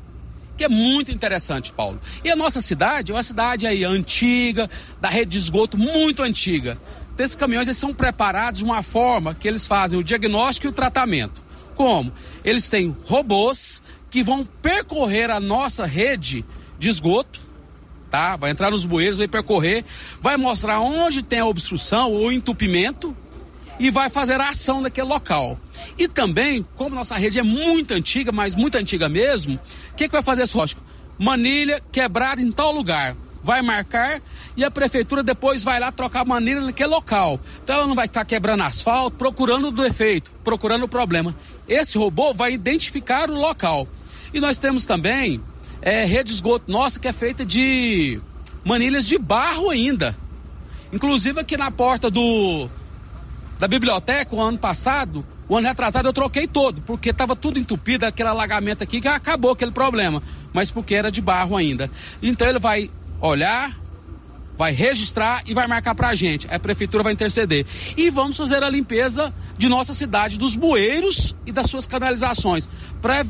[0.58, 2.00] que é muito interessante, Paulo.
[2.24, 4.70] E a nossa cidade é uma cidade aí antiga,
[5.02, 6.78] da rede de esgoto muito antiga.
[7.14, 10.70] Então, esses caminhões eles são preparados de uma forma que eles fazem o diagnóstico e
[10.70, 11.42] o tratamento.
[11.76, 12.12] Como?
[12.44, 16.46] Eles têm robôs que vão percorrer a nossa rede
[16.80, 17.40] de esgoto,
[18.10, 18.36] tá?
[18.36, 19.86] Vai entrar nos bueiros, vai percorrer,
[20.20, 23.16] vai mostrar onde tem a obstrução ou entupimento
[23.80, 25.60] e vai fazer a ação naquele local.
[25.98, 29.56] E também, como nossa rede é muito antiga, mas muito antiga mesmo,
[29.92, 30.82] o que, que vai fazer esse rótico?
[31.18, 33.16] Manilha quebrada em tal lugar.
[33.42, 34.22] Vai marcar
[34.58, 37.40] e a prefeitura depois vai lá trocar a manilha naquele local.
[37.64, 41.36] Então ela não vai estar quebrando asfalto, procurando o defeito, procurando o problema.
[41.68, 43.88] Esse robô vai identificar o local.
[44.34, 45.44] E nós temos também
[45.86, 48.20] é, rede de esgoto nossa que é feita de
[48.66, 50.18] manilhas de barro ainda.
[50.92, 52.68] Inclusive aqui na porta do,
[53.60, 58.04] da biblioteca, o ano passado, o ano retrasado eu troquei todo, porque estava tudo entupido,
[58.04, 61.90] aquele alagamento aqui, que acabou aquele problema, mas porque era de barro ainda.
[62.20, 62.90] Então ele vai
[63.22, 63.72] olhar,
[64.58, 66.48] vai registrar e vai marcar pra gente.
[66.50, 67.64] A prefeitura vai interceder.
[67.96, 72.68] E vamos fazer a limpeza de nossa cidade, dos bueiros e das suas canalizações,
[73.00, 73.24] para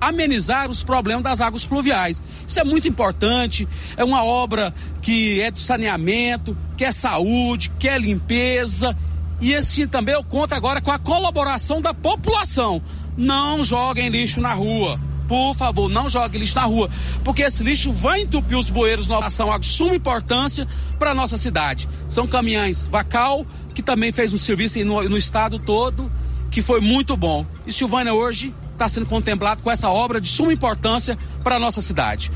[0.00, 2.22] amenizar os problemas das águas pluviais.
[2.46, 7.88] Isso é muito importante, é uma obra que é de saneamento, que é saúde, que
[7.88, 8.96] é limpeza
[9.40, 12.80] e esse também eu conto agora com a colaboração da população.
[13.16, 14.98] Não joguem lixo na rua.
[15.28, 16.88] Por favor, não joguem lixo na rua,
[17.24, 20.68] porque esse lixo vai entupir os bueiros na ação de suma importância
[21.00, 21.88] para nossa cidade.
[22.08, 23.44] São caminhões Vacal,
[23.74, 26.10] que também fez um serviço no, no estado todo,
[26.48, 27.44] que foi muito bom.
[27.66, 31.80] E Silvânia hoje está sendo contemplado com essa obra de suma importância para a nossa
[31.80, 32.30] cidade.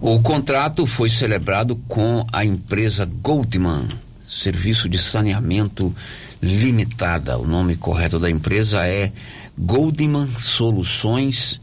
[0.00, 3.88] O contrato foi celebrado com a empresa Goldman
[4.26, 5.94] Serviço de Saneamento
[6.42, 7.38] Limitada.
[7.38, 9.12] O nome correto da empresa é
[9.56, 11.60] Goldman Soluções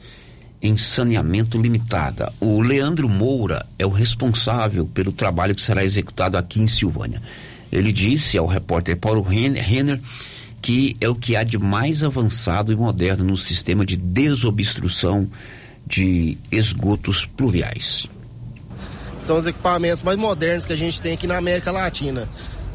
[0.62, 2.32] em Saneamento Limitada.
[2.40, 7.22] O Leandro Moura é o responsável pelo trabalho que será executado aqui em Silvânia.
[7.72, 10.00] Ele disse ao repórter Paulo Renner
[10.62, 15.30] que é o que há de mais avançado e moderno no sistema de desobstrução
[15.86, 18.08] de esgotos pluviais.
[19.18, 22.30] São os equipamentos mais modernos que a gente tem aqui na América Latina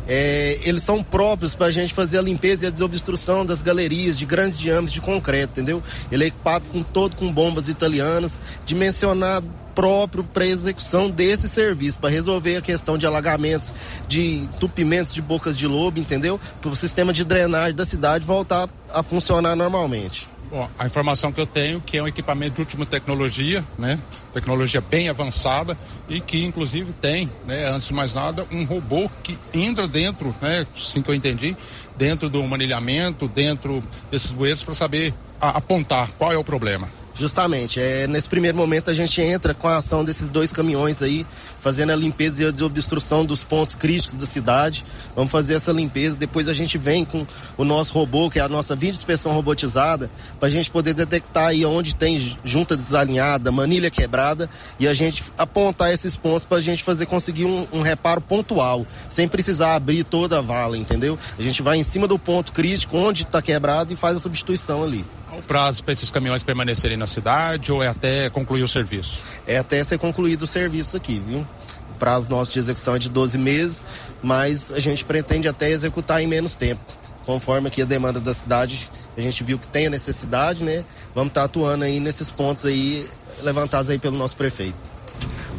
[0.07, 4.19] é, eles são próprios para a gente fazer a limpeza e a desobstrução das galerias
[4.19, 5.83] de grandes diâmetros de concreto, entendeu?
[6.11, 12.11] Ele é equipado com todo com bombas italianas, dimensionado próprio para execução desse serviço, para
[12.11, 13.75] resolver a questão de alagamentos,
[14.07, 16.41] de entupimentos de bocas de lobo, entendeu?
[16.61, 20.34] Para o sistema de drenagem da cidade voltar a funcionar normalmente.
[20.51, 23.99] Bom, a informação que eu tenho que é um equipamento de última tecnologia, né?
[24.33, 25.77] Tecnologia bem avançada
[26.09, 30.67] e que inclusive tem, né, antes de mais nada, um robô que entra dentro, né,
[30.77, 31.57] assim que eu entendi,
[31.97, 36.89] dentro do manilhamento, dentro desses bueiros para saber a, apontar qual é o problema.
[37.17, 41.25] Justamente, é, nesse primeiro momento a gente entra com a ação desses dois caminhões aí,
[41.61, 44.85] fazendo a limpeza e a desobstrução dos pontos críticos da cidade.
[45.15, 47.25] Vamos fazer essa limpeza, depois a gente vem com
[47.57, 50.11] o nosso robô, que é a nossa vídeo inspeção robotizada,
[50.41, 54.51] para a gente poder detectar aí onde tem junta desalinhada, manilha quebrada
[54.81, 58.85] e a gente apontar esses pontos para a gente fazer conseguir um, um reparo pontual,
[59.09, 61.17] sem precisar abrir toda a vala, entendeu?
[61.39, 64.83] A gente vai em cima do ponto crítico onde está quebrado e faz a substituição
[64.83, 65.05] ali.
[65.35, 69.21] Qual o prazo para esses caminhões permanecerem na cidade ou é até concluir o serviço?
[69.47, 71.47] É até ser concluído o serviço aqui, viu?
[71.91, 73.87] O prazo nosso de execução é de 12 meses,
[74.23, 76.81] mas a gente pretende até executar em menos tempo.
[77.25, 80.85] Conforme aqui a demanda da cidade, a gente viu que tem a necessidade, né?
[81.15, 83.07] Vamos estar tá atuando aí nesses pontos aí,
[83.43, 84.77] levantados aí pelo nosso prefeito.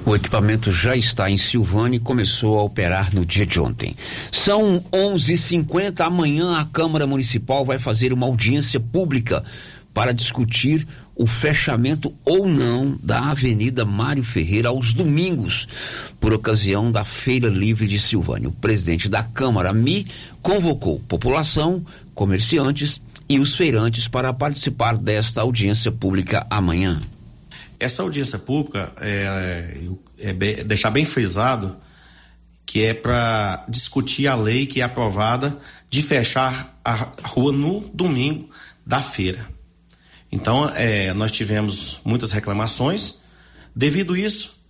[0.06, 3.96] O equipamento já está em Silvânia e começou a operar no dia de ontem.
[4.32, 9.44] São 11:50 amanhã a Câmara Municipal vai fazer uma audiência pública
[9.96, 15.68] para discutir o fechamento ou não da Avenida Mário Ferreira aos domingos,
[16.20, 18.50] por ocasião da Feira Livre de Silvânia.
[18.50, 20.06] O presidente da Câmara, Mi,
[20.42, 27.02] convocou população, comerciantes e os feirantes para participar desta audiência pública amanhã.
[27.80, 29.80] Essa audiência pública, é,
[30.20, 31.78] é, é deixar bem frisado
[32.66, 35.58] que é para discutir a lei que é aprovada
[35.90, 36.94] de fechar a
[37.24, 38.50] rua no domingo
[38.86, 39.55] da feira.
[40.36, 43.20] Então, é, nós tivemos muitas reclamações.
[43.74, 44.62] Devido a isso,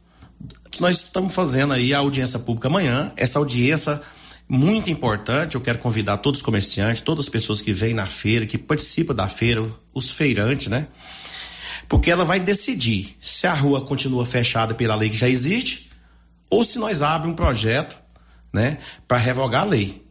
[0.79, 3.11] nós estamos fazendo aí a audiência pública amanhã.
[3.17, 3.99] Essa audiência
[4.47, 5.55] muito importante.
[5.55, 9.15] Eu quero convidar todos os comerciantes, todas as pessoas que vêm na feira, que participam
[9.15, 10.87] da feira, os feirantes, né?
[11.89, 15.89] porque ela vai decidir se a rua continua fechada pela lei que já existe
[16.47, 17.97] ou se nós abrimos um projeto,
[18.53, 20.03] né, para revogar a lei.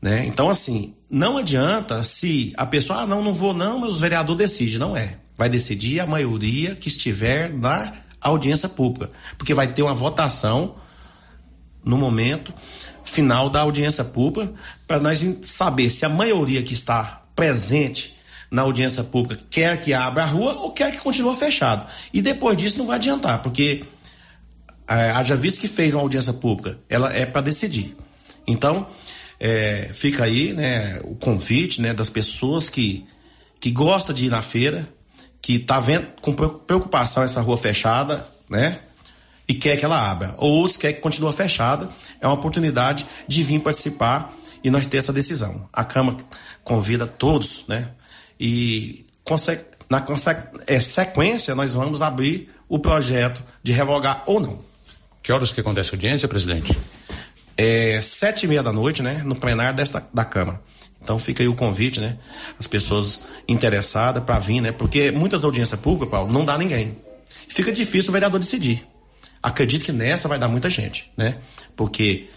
[0.00, 0.24] Né?
[0.26, 4.36] Então, assim, não adianta se a pessoa, ah, não, não vou não, mas o vereador
[4.36, 4.80] decide.
[4.80, 5.18] Não é.
[5.36, 10.74] Vai decidir a maioria que estiver na audiência pública, porque vai ter uma votação
[11.84, 12.52] no momento
[13.04, 14.52] final da audiência pública
[14.88, 18.16] para nós saber se a maioria que está presente
[18.50, 21.86] na audiência pública quer que abra a rua ou quer que continue fechado.
[22.12, 23.84] E depois disso não vai adiantar, porque
[24.88, 27.96] é, haja visto que fez uma audiência pública, ela é para decidir.
[28.46, 28.88] Então,
[29.38, 33.06] é, fica aí né, o convite né, das pessoas que,
[33.60, 34.88] que gostam de ir na feira,
[35.40, 38.78] que está vendo com preocupação essa rua fechada, né?
[39.46, 40.34] E quer que ela abra.
[40.38, 41.90] Ou outros querem que continue fechada.
[42.18, 45.68] É uma oportunidade de vir participar e nós ter essa decisão.
[45.70, 46.16] A Câmara
[46.62, 47.90] convida todos, né?
[48.38, 49.06] e
[49.88, 50.04] na
[50.66, 54.60] é, sequência nós vamos abrir o projeto de revogar ou não.
[55.22, 56.76] Que horas que acontece a audiência, presidente?
[57.56, 60.60] É sete e meia da noite, né, no plenário desta, da Câmara.
[61.00, 62.18] Então fica aí o convite, né,
[62.58, 66.96] as pessoas interessadas para vir, né, porque muitas audiências públicas, Paulo, não dá ninguém.
[67.48, 68.86] Fica difícil o vereador decidir.
[69.42, 71.38] Acredito que nessa vai dar muita gente, né,
[71.76, 72.28] porque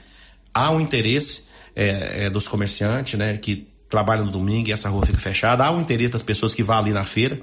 [0.54, 1.46] há um interesse
[1.76, 5.66] é, é, dos comerciantes, né, que trabalha no domingo e essa rua fica fechada.
[5.66, 7.40] Há um interesse das pessoas que vão ali na feira.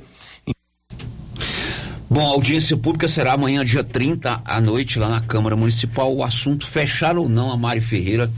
[2.14, 6.14] Bom, a audiência pública será amanhã, dia 30, à noite, lá na Câmara Municipal.
[6.14, 8.30] O assunto fechar ou não a Mari Ferreira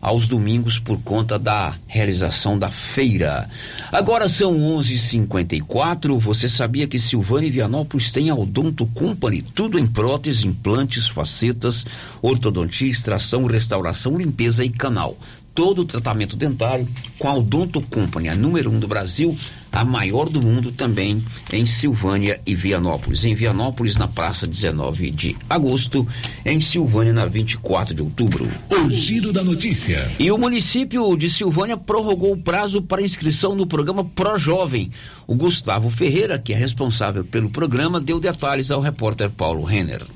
[0.00, 3.50] aos domingos por conta da realização da feira.
[3.90, 6.16] Agora são 11:54.
[6.16, 11.84] Você sabia que Silvânia e Vianópolis tem a Odonto Company, tudo em próteses, implantes, facetas,
[12.22, 15.18] ortodontia, extração, restauração, limpeza e canal
[15.58, 16.86] todo o tratamento dentário
[17.18, 19.36] com a Odonto Company, a número um do Brasil,
[19.72, 21.20] a maior do mundo também
[21.52, 23.24] em Silvânia e Vianópolis.
[23.24, 26.06] Em Vianópolis, na praça 19 de agosto,
[26.46, 28.48] em Silvânia, na 24 de outubro.
[28.70, 30.08] O giro da notícia.
[30.16, 34.92] E o município de Silvânia prorrogou o prazo para inscrição no programa Pro Jovem.
[35.26, 40.06] O Gustavo Ferreira, que é responsável pelo programa, deu detalhes ao repórter Paulo Renner.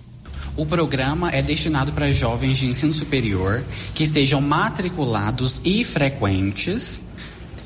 [0.56, 7.00] O programa é destinado para jovens de ensino superior que estejam matriculados e frequentes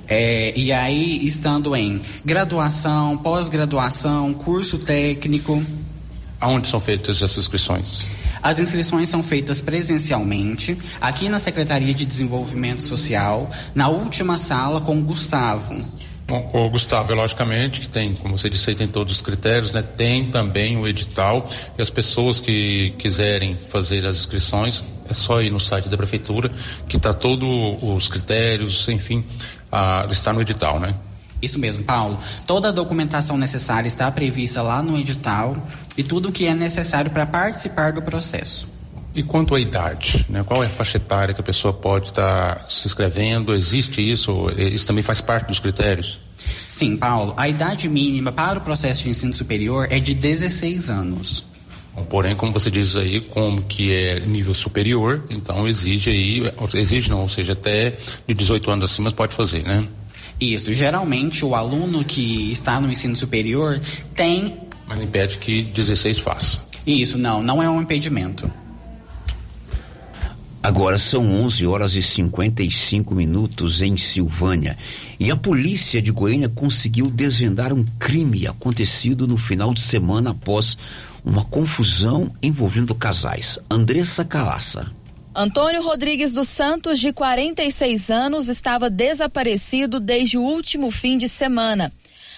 [0.09, 5.61] é, e aí, estando em graduação, pós-graduação, curso técnico,
[6.39, 8.05] Aonde são feitas essas inscrições?
[8.43, 14.99] As inscrições são feitas presencialmente aqui na Secretaria de Desenvolvimento Social, na última sala com
[14.99, 15.75] o Gustavo.
[16.29, 19.81] Bom, o Gustavo, logicamente, que tem, como você disse, tem todos os critérios, né?
[19.81, 21.47] Tem também o edital
[21.79, 26.51] e as pessoas que quiserem fazer as inscrições, é só ir no site da prefeitura,
[26.89, 27.49] que está todos
[27.81, 29.25] os critérios, enfim,
[30.11, 30.97] está no edital, né?
[31.41, 32.19] Isso mesmo, Paulo.
[32.45, 35.57] Toda a documentação necessária está prevista lá no edital
[35.97, 38.67] e tudo o que é necessário para participar do processo.
[39.17, 40.45] E quanto à idade, né?
[40.45, 43.55] qual é a faixa etária que a pessoa pode estar se inscrevendo?
[43.55, 44.51] Existe isso?
[44.59, 46.19] Isso também faz parte dos critérios?
[46.69, 47.33] Sim, Paulo.
[47.39, 51.43] A idade mínima para o processo de ensino superior é de 16 anos.
[52.11, 57.23] Porém, como você diz aí, como que é nível superior, então exige aí, exige não,
[57.23, 57.97] ou seja, até
[58.29, 59.89] de 18 anos acima pode fazer, né?
[60.39, 60.75] Isso.
[60.75, 63.81] Geralmente o aluno que está no ensino superior
[64.15, 64.59] tem.
[64.87, 66.61] Mas não impede que 16 faça.
[66.87, 68.53] Isso, não, não é um impedimento.
[70.67, 74.77] Agora são 11 horas e 55 minutos em Silvânia.
[75.17, 80.77] E a polícia de Goiânia conseguiu desvendar um crime acontecido no final de semana após
[81.25, 83.61] uma confusão envolvendo casais.
[83.71, 84.91] Andressa Calaça.
[85.33, 91.93] Antônio Rodrigues dos Santos, de 46 anos, estava desaparecido desde o último fim de semana.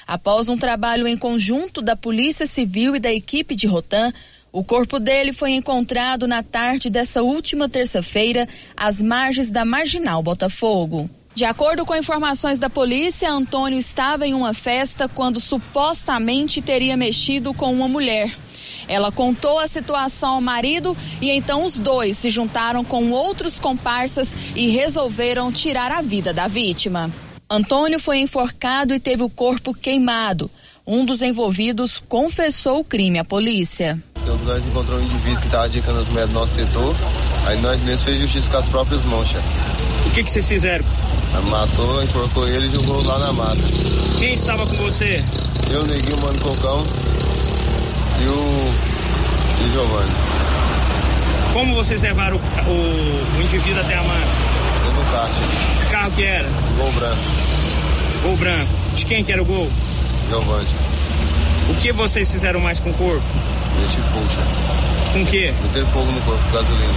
[0.07, 4.13] Após um trabalho em conjunto da Polícia Civil e da equipe de Rotan,
[4.53, 11.09] o corpo dele foi encontrado na tarde dessa última terça-feira, às margens da Marginal Botafogo.
[11.35, 17.55] De acordo com informações da polícia, Antônio estava em uma festa quando supostamente teria mexido
[17.55, 18.35] com uma mulher.
[18.89, 24.35] Ela contou a situação ao marido e então os dois se juntaram com outros comparsas
[24.57, 27.13] e resolveram tirar a vida da vítima.
[27.49, 30.51] Antônio foi enforcado e teve o corpo queimado.
[30.87, 34.03] Um dos envolvidos confessou o crime à polícia.
[34.49, 36.97] Nós encontramos um indivíduo que estava adicando as mulheres do nosso setor,
[37.45, 39.47] aí nós mesmos fez justiça com as próprias mãos, chefe.
[40.07, 40.87] O que, que vocês fizeram?
[41.51, 43.59] matou, enforcou ele e jogou lá na mata.
[44.19, 45.23] Quem estava com você?
[45.71, 46.83] Eu, Neguinho, Mano Cocão
[48.23, 48.71] e o,
[49.67, 50.13] e Giovanni.
[51.53, 54.27] Como vocês levaram o, o, o indivíduo até a mata?
[54.97, 55.33] No kart.
[55.79, 56.49] Que carro que era?
[56.79, 57.21] Gol branco.
[58.23, 58.73] Gol branco.
[58.95, 59.71] De quem que era o gol?
[60.31, 60.88] Giovanni.
[61.69, 63.25] O que vocês fizeram mais com o corpo?
[63.79, 65.13] Deixe fogo, chefe.
[65.13, 65.53] Com o quê?
[65.63, 66.95] Meter fogo no corpo, gasolina.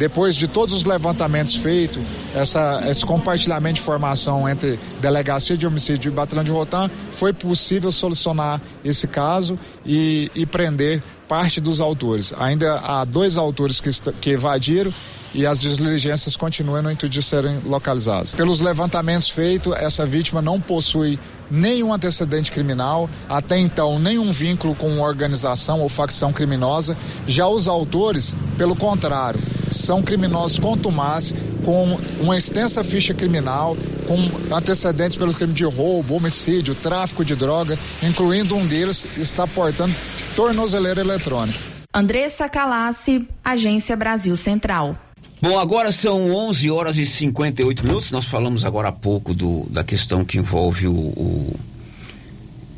[0.00, 2.02] Depois de todos os levantamentos feitos,
[2.34, 7.92] essa, esse compartilhamento de informação entre Delegacia de Homicídio e Batalhão de Rotan, foi possível
[7.92, 12.32] solucionar esse caso e, e prender parte dos autores.
[12.38, 14.90] Ainda há dois autores que, que evadiram
[15.34, 18.34] e as diligências continuam no intuito de serem localizados.
[18.34, 21.18] Pelos levantamentos feitos, essa vítima não possui
[21.50, 26.96] nenhum antecedente criminal, até então nenhum vínculo com organização ou facção criminosa.
[27.26, 29.40] Já os autores, pelo contrário,
[29.70, 31.34] são criminosos contumazes,
[31.64, 33.76] com uma extensa ficha criminal,
[34.06, 39.94] com antecedentes pelo crime de roubo, homicídio, tráfico de droga, incluindo um deles está portando
[40.34, 41.58] tornozeleira eletrônica.
[41.92, 44.96] Andressa Calassi, Agência Brasil Central.
[45.40, 48.10] Bom, agora são 11 horas e 58 minutos.
[48.10, 51.60] Nós falamos agora há pouco do, da questão que envolve o, o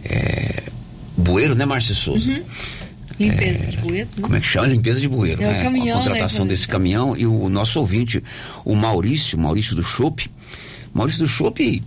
[0.05, 0.63] é,
[1.17, 2.31] bueiro, né, Márcia Souza?
[2.31, 2.43] Uhum.
[3.19, 4.09] Limpeza é, de bueiro.
[4.17, 4.23] Né?
[4.23, 4.67] Como é que chama?
[4.69, 5.63] Limpeza de bueiro, é né?
[5.63, 8.23] Caminhão, a contratação né, desse caminhão e o nosso ouvinte,
[8.65, 10.31] o Maurício, Maurício do Chopp.
[10.95, 11.83] Maurício do Chopp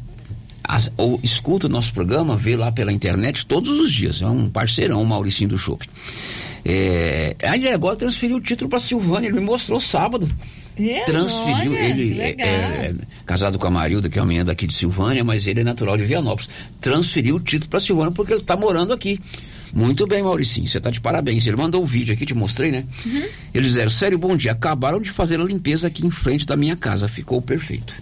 [0.98, 4.22] ou escuta o nosso programa, vê lá pela internet todos os dias.
[4.22, 5.88] É um parceirão, o Mauricinho do Chopp.
[6.64, 10.30] É, aí agora transferiu o título para Silvânia, ele me mostrou sábado.
[10.78, 12.94] É, transferiu olha, ele é, é,
[13.26, 15.98] casado com a Marilda, que é uma menina daqui de Silvânia, mas ele é natural
[15.98, 16.50] de Vianópolis.
[16.82, 19.20] Transferiu o título para Silvânia porque ele está morando aqui.
[19.74, 21.46] Muito bem, Mauricinho, você está de parabéns.
[21.46, 22.86] Ele mandou um vídeo aqui, te mostrei, né?
[23.06, 23.24] Uhum.
[23.54, 24.54] Eles disseram, sério, bom dia.
[24.54, 27.08] Acabaram de fazer a limpeza aqui em frente da minha casa.
[27.08, 27.94] Ficou perfeito.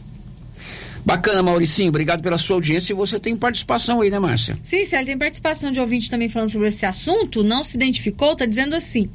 [1.06, 4.58] Bacana, Mauricinho, obrigado pela sua audiência e você tem participação aí, né, Márcia?
[4.64, 8.46] Sim, Célio, tem participação de ouvinte também falando sobre esse assunto, não se identificou, está
[8.46, 9.10] dizendo assim.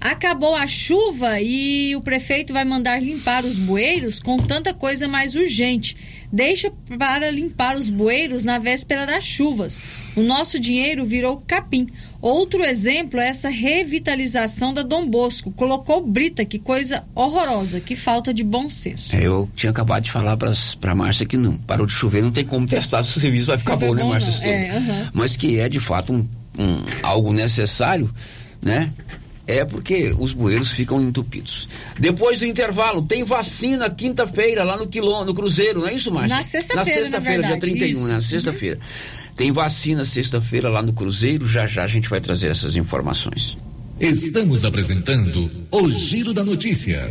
[0.00, 5.34] Acabou a chuva e o prefeito vai mandar limpar os bueiros com tanta coisa mais
[5.34, 5.94] urgente.
[6.32, 9.78] Deixa para limpar os bueiros na véspera das chuvas.
[10.16, 11.86] O nosso dinheiro virou capim.
[12.22, 15.50] Outro exemplo é essa revitalização da Dom Bosco.
[15.50, 19.14] Colocou brita, que coisa horrorosa, que falta de bom senso.
[19.14, 22.32] É, eu tinha acabado de falar para a Márcia que não, parou de chover, não
[22.32, 24.32] tem como testar se o serviço vai ficar bom, né, Márcia?
[24.44, 25.10] É, uh -huh.
[25.12, 26.26] Mas que é de fato um,
[26.58, 28.10] um, algo necessário,
[28.62, 28.90] né?
[29.50, 31.68] É porque os bueiros ficam entupidos.
[31.98, 36.36] Depois do intervalo, tem vacina quinta-feira lá no Quilom, no Cruzeiro, não é isso, Márcia?
[36.36, 38.08] Na sexta-feira, Na sexta-feira, dia verdade, 31, isso.
[38.08, 38.78] na sexta-feira.
[39.36, 43.58] Tem vacina sexta-feira lá no Cruzeiro, já já a gente vai trazer essas informações.
[43.98, 47.10] Estamos apresentando o Giro da Notícia.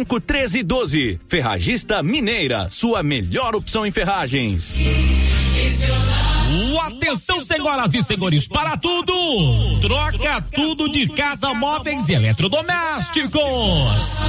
[0.00, 1.20] 1312.
[1.28, 4.80] Ferragista Mineira, sua melhor opção em ferragens.
[6.84, 9.14] Atenção, senhoras e senhores, para tudo!
[9.80, 13.40] Troca tudo de casa, móveis e eletrodomésticos.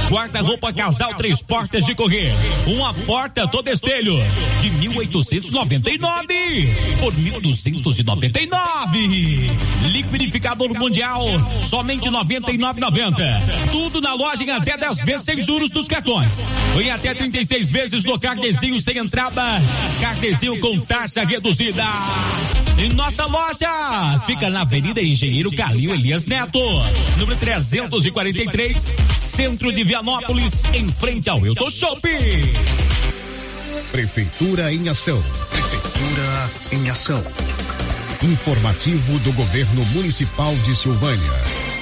[0.08, 2.32] Guarda-roupa casal, três portas de correr.
[2.66, 4.14] Uma porta todo espelho
[4.58, 9.50] de 1899 por 1299.
[9.92, 11.26] Liquidificador mundial,
[11.60, 13.70] somente 99,90.
[13.70, 16.56] Tudo na loja em até 10 vezes sem juros dos cartões.
[16.82, 19.42] Em até 36 vezes no carnezinho sem entrada.
[20.00, 21.84] Carnezinho com taxa reduzida.
[22.78, 26.60] Em nossa loja fica na Avenida Engenheiro Calil Elias Neto,
[27.18, 28.76] número 343,
[29.14, 32.52] centro de Vianópolis, em frente ao Hilton Shopping.
[33.90, 35.22] Prefeitura em ação.
[35.50, 37.24] Prefeitura em ação.
[38.22, 41.75] Informativo do Governo Municipal de Silvânia.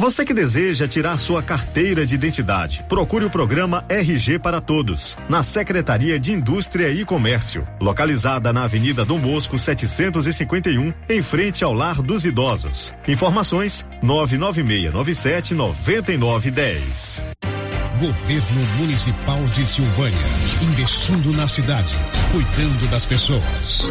[0.00, 5.42] Você que deseja tirar sua carteira de identidade, procure o programa RG para Todos, na
[5.42, 12.00] Secretaria de Indústria e Comércio, localizada na Avenida Dom Bosco 751, em frente ao Lar
[12.00, 12.94] dos Idosos.
[13.06, 17.22] Informações: 99697 9910.
[18.00, 20.18] Governo Municipal de Silvânia.
[20.62, 21.94] Investindo na cidade,
[22.32, 23.90] cuidando das pessoas.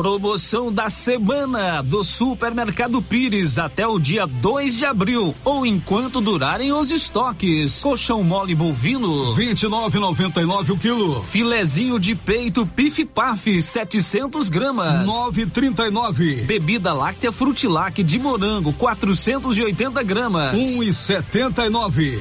[0.00, 6.72] Promoção da semana do Supermercado Pires até o dia 2 de abril ou enquanto durarem
[6.72, 7.82] os estoques.
[7.82, 11.22] Colchão mole bovino 29,99 o quilo.
[11.22, 16.46] Filezinho de peito Pif Paf 700 gramas 9,39.
[16.46, 22.20] Bebida láctea Frutilac de morango 480 gramas 1,79.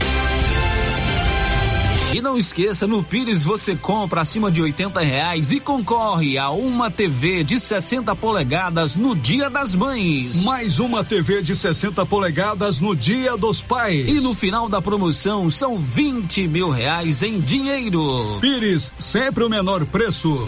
[2.11, 6.89] E não esqueça, no Pires você compra acima de 80 reais e concorre a uma
[6.89, 10.43] TV de 60 polegadas no Dia das Mães.
[10.43, 14.07] Mais uma TV de 60 polegadas no Dia dos Pais.
[14.07, 18.39] E no final da promoção são 20 mil reais em dinheiro.
[18.41, 20.47] Pires, sempre o menor preço.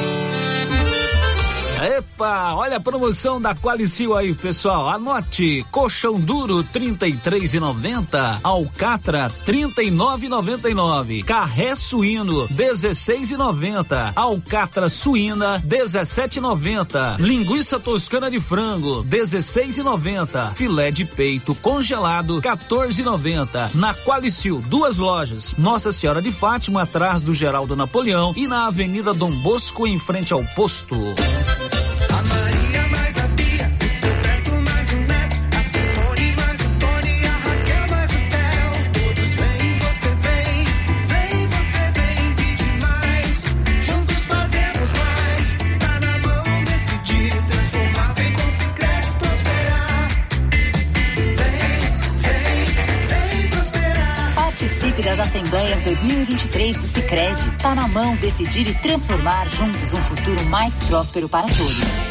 [1.81, 4.87] Epa, olha a promoção da Qualicil aí, pessoal.
[4.87, 18.39] Anote: colchão duro 33,90, alcatra 39,99, carré suíno 16,90, alcatra suína 17,90, linguiça toscana de
[18.39, 23.73] frango 16,90, filé de peito congelado 14,90.
[23.73, 29.15] Na Qualicil, duas lojas: Nossa Senhora de Fátima atrás do Geraldo Napoleão e na Avenida
[29.15, 30.95] Dom Bosco em frente ao posto.
[55.81, 57.51] Assembleias 2023 do Sicredi.
[57.57, 62.10] Tá na mão decidir e transformar juntos um futuro mais próspero para todos.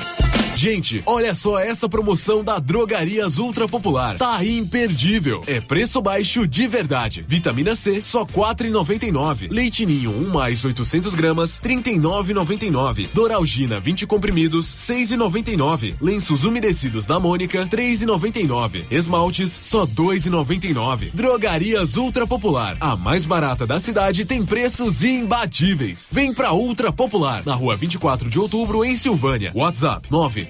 [0.63, 4.19] Gente, olha só essa promoção da Drogarias Ultra Popular.
[4.19, 5.43] Tá imperdível.
[5.47, 7.25] É preço baixo de verdade.
[7.27, 9.49] Vitamina C, só quatro e noventa nove.
[9.49, 13.09] Leite Ninho, 1 mais 800 gramas, trinta e nove.
[13.15, 15.95] Doralgina, 20 comprimidos, seis e noventa e nove.
[15.99, 18.85] Lenços umedecidos da Mônica, três e noventa e nove.
[18.91, 21.11] Esmaltes, só dois e noventa e nove.
[21.15, 22.77] Drogarias Ultra Popular.
[22.81, 26.11] A mais barata da cidade tem preços imbatíveis.
[26.13, 29.53] Vem pra Ultra Popular, na rua 24 de outubro, em Silvânia.
[29.55, 30.50] WhatsApp, nove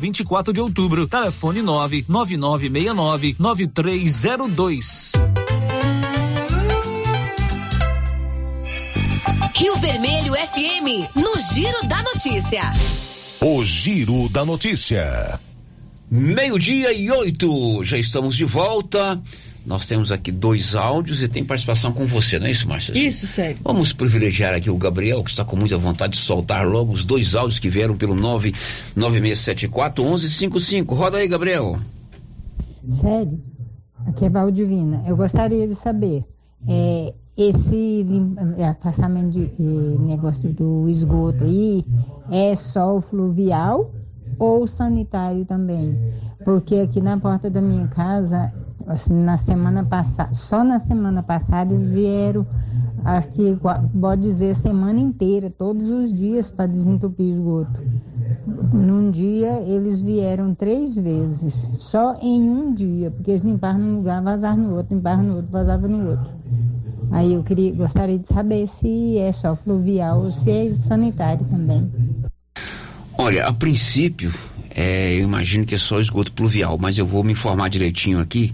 [0.01, 5.11] 24 de Outubro, telefone 99969 9302.
[9.53, 12.73] Rio Vermelho FM, no Giro da Notícia.
[13.41, 15.39] O Giro da Notícia.
[16.09, 19.21] Meio-dia e oito, já estamos de volta.
[19.65, 22.97] Nós temos aqui dois áudios e tem participação com você, não é isso, Márcia?
[22.97, 23.57] Isso, sério.
[23.63, 27.35] Vamos privilegiar aqui o Gabriel, que está com muita vontade de soltar logo os dois
[27.35, 30.95] áudios que vieram pelo 99674 1155.
[30.95, 31.77] Roda aí, Gabriel.
[33.01, 33.39] Sério?
[34.07, 35.03] Aqui é Valdivina.
[35.05, 36.25] Eu gostaria de saber,
[36.67, 38.05] é, esse
[38.57, 41.85] é, afastamento de eh, negócio do esgoto aí
[42.29, 43.91] é só o fluvial
[44.37, 45.97] ou sanitário também?
[46.43, 48.51] Porque aqui na porta da minha casa,
[49.09, 52.45] na semana passada, só na semana passada eles vieram,
[53.61, 57.79] gua- pode dizer semana inteira, todos os dias para desentupir esgoto.
[58.73, 64.21] Num dia eles vieram três vezes, só em um dia, porque eles limparam num lugar,
[64.21, 66.31] vazaram no outro, limparam no outro, vazavam no outro.
[67.11, 71.91] Aí eu queria, gostaria de saber se é só fluvial ou se é sanitário também.
[73.17, 74.31] Olha, a princípio,
[74.75, 78.53] é, eu imagino que é só esgoto pluvial, mas eu vou me informar direitinho aqui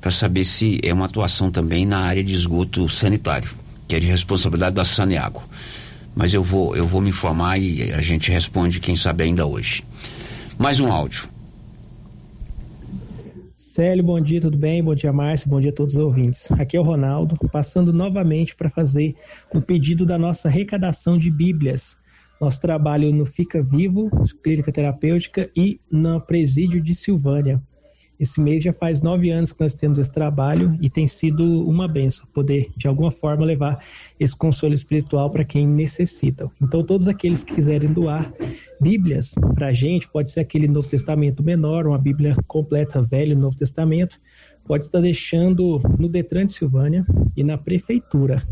[0.00, 3.50] para saber se é uma atuação também na área de esgoto sanitário,
[3.86, 5.42] que é de responsabilidade da Saneago.
[6.16, 9.84] Mas eu vou, eu vou me informar e a gente responde, quem sabe, ainda hoje.
[10.58, 11.28] Mais um áudio.
[13.56, 14.82] Célio, bom dia, tudo bem?
[14.82, 16.50] Bom dia, Márcio, bom dia a todos os ouvintes.
[16.52, 19.14] Aqui é o Ronaldo, passando novamente para fazer
[19.54, 21.96] o pedido da nossa arrecadação de Bíblias.
[22.40, 24.10] Nosso trabalho no Fica Vivo,
[24.42, 27.62] Clínica Terapêutica e no Presídio de Silvânia.
[28.18, 31.88] Esse mês já faz nove anos que nós temos esse trabalho e tem sido uma
[31.88, 33.82] benção poder, de alguma forma, levar
[34.18, 36.50] esse consolo espiritual para quem necessita.
[36.62, 38.32] Então, todos aqueles que quiserem doar
[38.80, 43.56] Bíblias para a gente, pode ser aquele Novo Testamento menor, uma Bíblia completa, Velho Novo
[43.56, 44.18] Testamento,
[44.66, 48.46] pode estar deixando no Detran de Silvânia e na Prefeitura.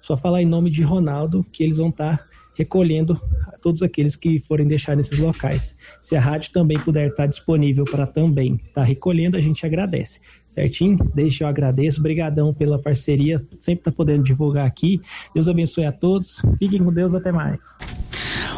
[0.00, 2.27] Só falar em nome de Ronaldo que eles vão estar
[2.58, 3.20] recolhendo
[3.62, 5.74] todos aqueles que forem deixar nesses locais.
[6.00, 10.20] Se a rádio também puder estar disponível para também estar recolhendo, a gente agradece.
[10.48, 10.98] Certinho?
[11.14, 12.00] Desde eu agradeço.
[12.00, 13.44] Obrigadão pela parceria.
[13.58, 15.00] Sempre está podendo divulgar aqui.
[15.34, 16.42] Deus abençoe a todos.
[16.58, 17.14] Fiquem com Deus.
[17.14, 17.76] Até mais.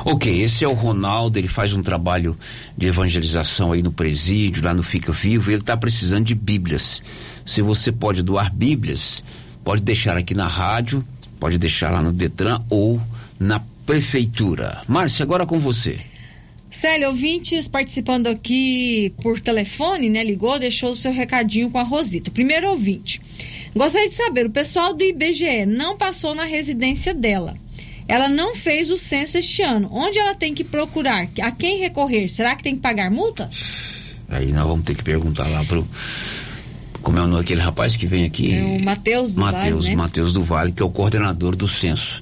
[0.04, 2.34] Ok, esse é o Ronaldo, ele faz um trabalho
[2.76, 7.02] de evangelização aí no presídio, lá no Fica Vivo, ele está precisando de Bíblias.
[7.44, 9.22] Se você pode doar Bíblias,
[9.62, 11.04] pode deixar aqui na rádio,
[11.38, 12.98] pode deixar lá no Detran ou
[13.40, 14.82] na prefeitura.
[14.86, 15.96] Márcia, agora com você.
[16.70, 20.22] Célio, ouvintes participando aqui por telefone, né?
[20.22, 22.30] Ligou, deixou o seu recadinho com a Rosita.
[22.30, 23.20] Primeiro ouvinte.
[23.74, 27.56] Gostaria de saber, o pessoal do IBGE não passou na residência dela.
[28.06, 29.88] Ela não fez o censo este ano.
[29.92, 31.28] Onde ela tem que procurar?
[31.40, 32.28] A quem recorrer?
[32.28, 33.48] Será que tem que pagar multa?
[34.28, 35.86] Aí nós vamos ter que perguntar lá pro.
[37.02, 38.52] Como é o nome daquele rapaz que vem aqui?
[38.52, 40.02] É o Matheus do Matheus, Vale, né?
[40.02, 42.20] Matheus do Vale, que é o coordenador do censo.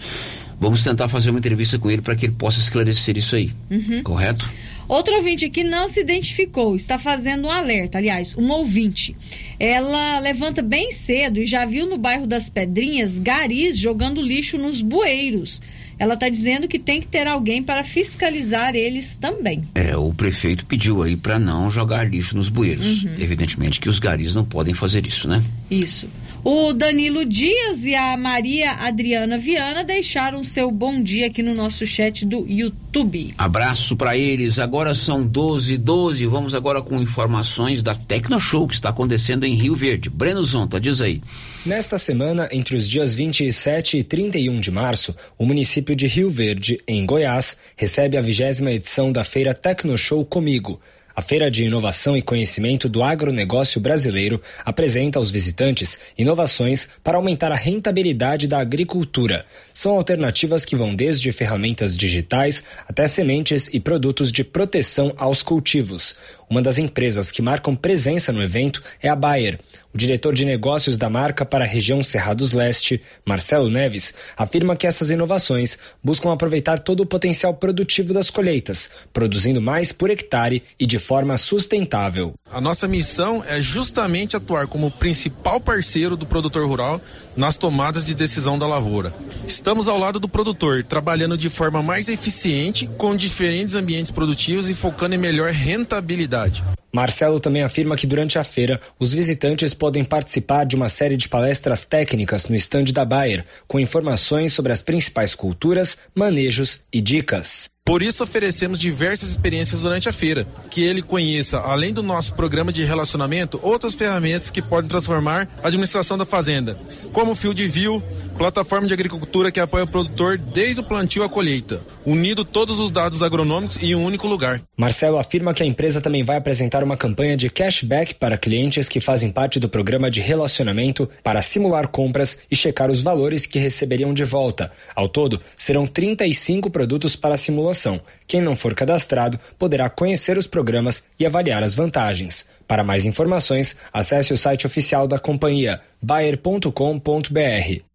[0.61, 3.53] Vamos tentar fazer uma entrevista com ele para que ele possa esclarecer isso aí.
[3.71, 4.03] Uhum.
[4.03, 4.51] Correto?
[4.89, 9.15] Outro ouvinte aqui não se identificou, está fazendo um alerta, aliás, uma ouvinte.
[9.61, 14.81] Ela levanta bem cedo e já viu no bairro das Pedrinhas garis jogando lixo nos
[14.81, 15.61] bueiros.
[15.99, 19.65] Ela está dizendo que tem que ter alguém para fiscalizar eles também.
[19.75, 23.03] É, o prefeito pediu aí para não jogar lixo nos bueiros.
[23.03, 23.17] Uhum.
[23.19, 25.43] Evidentemente que os garis não podem fazer isso, né?
[25.71, 26.09] Isso.
[26.45, 31.85] O Danilo Dias e a Maria Adriana Viana deixaram seu bom dia aqui no nosso
[31.85, 33.35] chat do YouTube.
[33.37, 34.59] Abraço para eles.
[34.59, 36.27] Agora são 12 e 12.
[36.27, 40.09] Vamos agora com informações da Tecno Show que está acontecendo em Rio Verde.
[40.09, 41.21] Breno Zonta, diz aí.
[41.67, 46.81] Nesta semana, entre os dias 27 e 31 de março, o município de Rio Verde,
[46.87, 50.81] em Goiás, recebe a vigésima edição da feira Tecno Show Comigo.
[51.17, 57.51] A Feira de Inovação e Conhecimento do Agronegócio Brasileiro apresenta aos visitantes inovações para aumentar
[57.51, 59.45] a rentabilidade da agricultura.
[59.75, 66.15] São alternativas que vão desde ferramentas digitais até sementes e produtos de proteção aos cultivos.
[66.51, 69.61] Uma das empresas que marcam presença no evento é a Bayer.
[69.93, 74.87] O diretor de negócios da marca para a região Cerrados Leste, Marcelo Neves, afirma que
[74.87, 80.87] essas inovações buscam aproveitar todo o potencial produtivo das colheitas, produzindo mais por hectare e
[80.87, 82.35] de forma sustentável.
[82.51, 87.01] A nossa missão é justamente atuar como principal parceiro do produtor rural
[87.39, 89.15] nas tomadas de decisão da lavoura.
[89.47, 94.75] Estamos ao lado do produtor, trabalhando de forma mais eficiente, com diferentes ambientes produtivos e
[94.75, 96.65] focando em melhor rentabilidade.
[96.93, 101.29] Marcelo também afirma que durante a feira, os visitantes podem participar de uma série de
[101.29, 107.69] palestras técnicas no estande da Bayer, com informações sobre as principais culturas, manejos e dicas.
[107.85, 112.71] Por isso oferecemos diversas experiências durante a feira, que ele conheça, além do nosso programa
[112.71, 116.79] de relacionamento, outras ferramentas que podem transformar a administração da fazenda,
[117.15, 118.03] como o Field View,
[118.39, 122.93] plataforma de agricultura que apoia o produtor desde o plantio à colheita, unindo todos os
[122.93, 124.61] dados agronômicos em um único lugar.
[124.77, 129.01] Marcelo afirma que a empresa também vai apresentar uma campanha de cashback para clientes que
[129.01, 134.15] fazem parte do programa de relacionamento para simular compras e checar os valores que receberiam
[134.15, 134.71] de volta.
[134.95, 138.01] Ao todo, serão 35 produtos para simulação.
[138.25, 142.47] Quem não for cadastrado poderá conhecer os programas e avaliar as vantagens.
[142.69, 147.88] Para mais informações, acesse o site oficial da companhia bayer.com.br.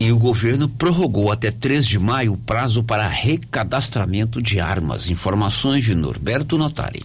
[0.00, 5.10] E o governo prorrogou até 3 de maio o prazo para recadastramento de armas.
[5.10, 7.02] Informações de Norberto Notari.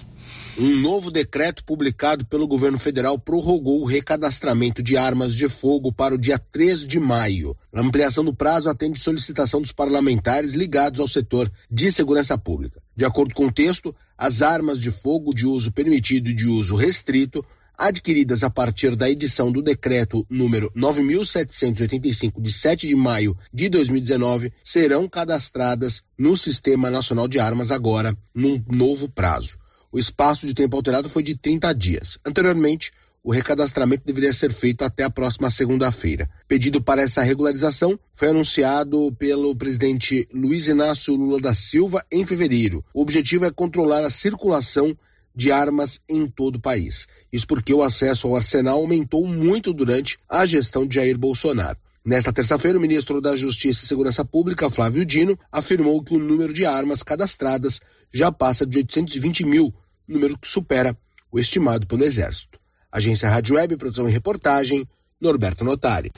[0.56, 6.14] Um novo decreto publicado pelo governo federal prorrogou o recadastramento de armas de fogo para
[6.14, 7.58] o dia 3 de maio.
[7.74, 12.80] A ampliação do prazo atende solicitação dos parlamentares ligados ao setor de segurança pública.
[12.96, 16.76] De acordo com o texto, as armas de fogo de uso permitido e de uso
[16.76, 17.44] restrito
[17.76, 24.54] adquiridas a partir da edição do decreto número 9785 de 7 de maio de 2019
[24.64, 29.63] serão cadastradas no Sistema Nacional de Armas agora num novo prazo.
[29.94, 32.18] O espaço de tempo alterado foi de 30 dias.
[32.26, 32.92] Anteriormente,
[33.24, 36.28] o recadastramento deveria ser feito até a próxima segunda-feira.
[36.48, 42.84] Pedido para essa regularização foi anunciado pelo presidente Luiz Inácio Lula da Silva em fevereiro.
[42.92, 44.98] O objetivo é controlar a circulação
[45.36, 47.08] de armas em todo o país.
[47.32, 51.78] Isso porque o acesso ao arsenal aumentou muito durante a gestão de Jair Bolsonaro.
[52.04, 56.52] Nesta terça-feira, o ministro da Justiça e Segurança Pública, Flávio Dino, afirmou que o número
[56.52, 57.80] de armas cadastradas
[58.14, 59.74] já passa de 820 mil,
[60.08, 60.98] número que supera
[61.32, 62.60] o estimado pelo Exército.
[62.92, 64.88] Agência Rádio Web, produção e reportagem,
[65.20, 66.12] Norberto Notari.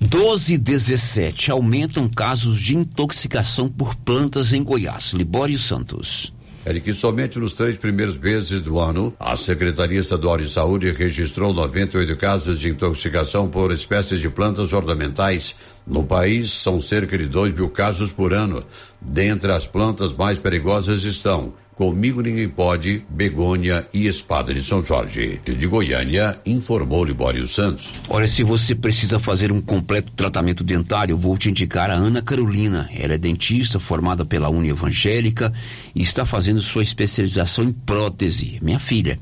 [0.00, 5.12] 12 e 17 aumentam casos de intoxicação por plantas em Goiás.
[5.12, 6.32] Libório Santos.
[6.64, 10.92] É de que somente nos três primeiros meses do ano, a Secretaria Estadual de Saúde
[10.92, 15.56] registrou 98 casos de intoxicação por espécies de plantas ornamentais.
[15.84, 18.64] No país, são cerca de 2 mil casos por ano.
[19.00, 21.52] Dentre as plantas mais perigosas estão
[21.82, 25.40] Comigo Ninguém Pode, Begônia e Espada de São Jorge.
[25.44, 27.92] De Goiânia, informou Libório Santos.
[28.08, 32.88] Olha, se você precisa fazer um completo tratamento dentário, vou te indicar a Ana Carolina.
[32.94, 35.52] Ela é dentista formada pela Uni Evangélica
[35.92, 38.60] e está fazendo sua especialização em prótese.
[38.62, 39.18] Minha filha,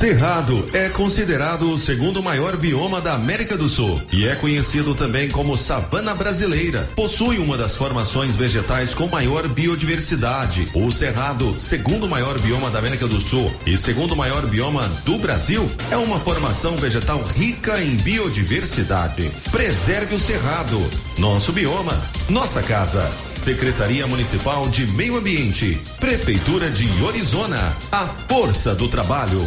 [0.00, 5.28] Cerrado é considerado o segundo maior bioma da América do Sul e é conhecido também
[5.28, 6.88] como savana brasileira.
[6.96, 10.70] Possui uma das formações vegetais com maior biodiversidade.
[10.72, 15.70] O Cerrado, segundo maior bioma da América do Sul e segundo maior bioma do Brasil,
[15.90, 19.30] é uma formação vegetal rica em biodiversidade.
[19.52, 20.82] Preserve o Cerrado,
[21.18, 21.92] nosso bioma,
[22.30, 23.06] nossa casa.
[23.34, 29.46] Secretaria Municipal de Meio Ambiente, Prefeitura de Orizona, a força do trabalho.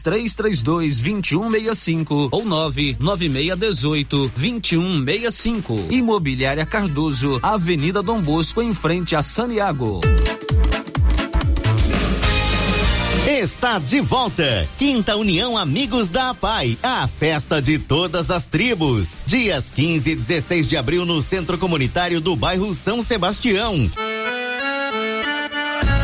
[0.00, 5.88] 3332 2165 ou 99618 2165.
[5.90, 10.00] Imobiliária Cardoso, Avenida Dom Bosco, em frente a Saniago.
[13.26, 14.68] Está de volta.
[14.78, 19.18] Quinta União Amigos da APAI, a festa de todas as tribos.
[19.26, 23.90] Dias 15 e 16 de abril no Centro Comunitário do bairro São Sebastião.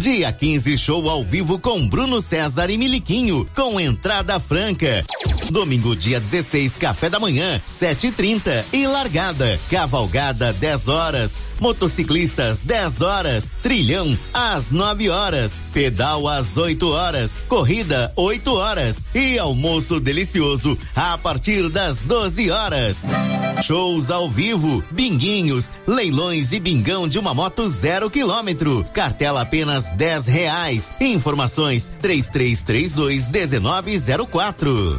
[0.00, 5.04] Dia 15, show ao vivo com Bruno César e Miliquinho, com entrada franca.
[5.50, 9.58] Domingo, dia 16, café da manhã, 7h30 e largada.
[9.68, 11.40] Cavalgada, 10 horas.
[11.58, 13.54] Motociclistas, 10 horas.
[13.60, 15.60] Trilhão, às 9 horas.
[15.72, 17.42] Pedal, às 8 horas.
[17.48, 19.04] Corrida, 8 horas.
[19.12, 23.04] E almoço delicioso, a partir das 12 horas.
[23.62, 28.86] Shows ao vivo, binguinhos, leilões e bingão de uma moto zero quilômetro.
[28.92, 30.90] Cartela apenas 10 reais.
[31.01, 34.98] Informações 3332 1904.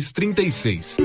[0.01, 0.97] 2236.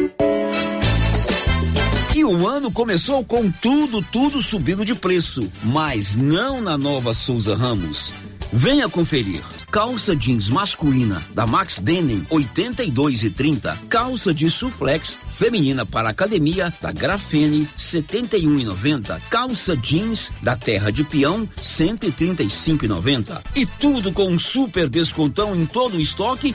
[2.14, 7.54] E o ano começou com tudo, tudo subindo de preço, mas não na nova Souza
[7.54, 8.12] Ramos.
[8.50, 9.42] Venha conferir.
[9.70, 13.76] Calça jeans masculina da Max Denim 82 e 30.
[13.90, 19.20] Calça de suflex feminina para academia da Grafene 71 e 90.
[19.28, 23.42] Calça jeans da Terra de Peão 135 e 90.
[23.54, 26.54] E tudo com um super descontão em todo o estoque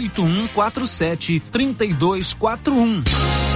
[0.00, 3.55] 8147 3241.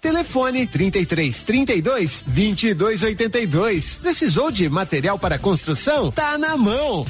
[0.00, 3.98] Telefone 33 32 22 82.
[4.02, 6.10] Precisou de material para construção?
[6.10, 7.06] Tá na mão.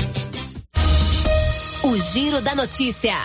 [1.83, 3.17] O Giro da Notícia.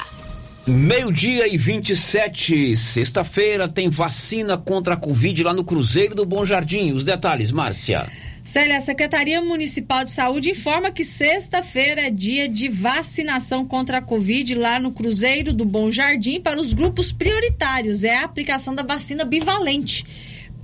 [0.66, 6.92] Meio-dia e 27, sexta-feira, tem vacina contra a Covid lá no Cruzeiro do Bom Jardim.
[6.94, 8.08] Os detalhes, Márcia.
[8.46, 14.02] Célia, a Secretaria Municipal de Saúde informa que sexta-feira é dia de vacinação contra a
[14.04, 18.04] Covid lá no Cruzeiro do Bom Jardim para os grupos prioritários.
[18.04, 20.06] É a aplicação da vacina bivalente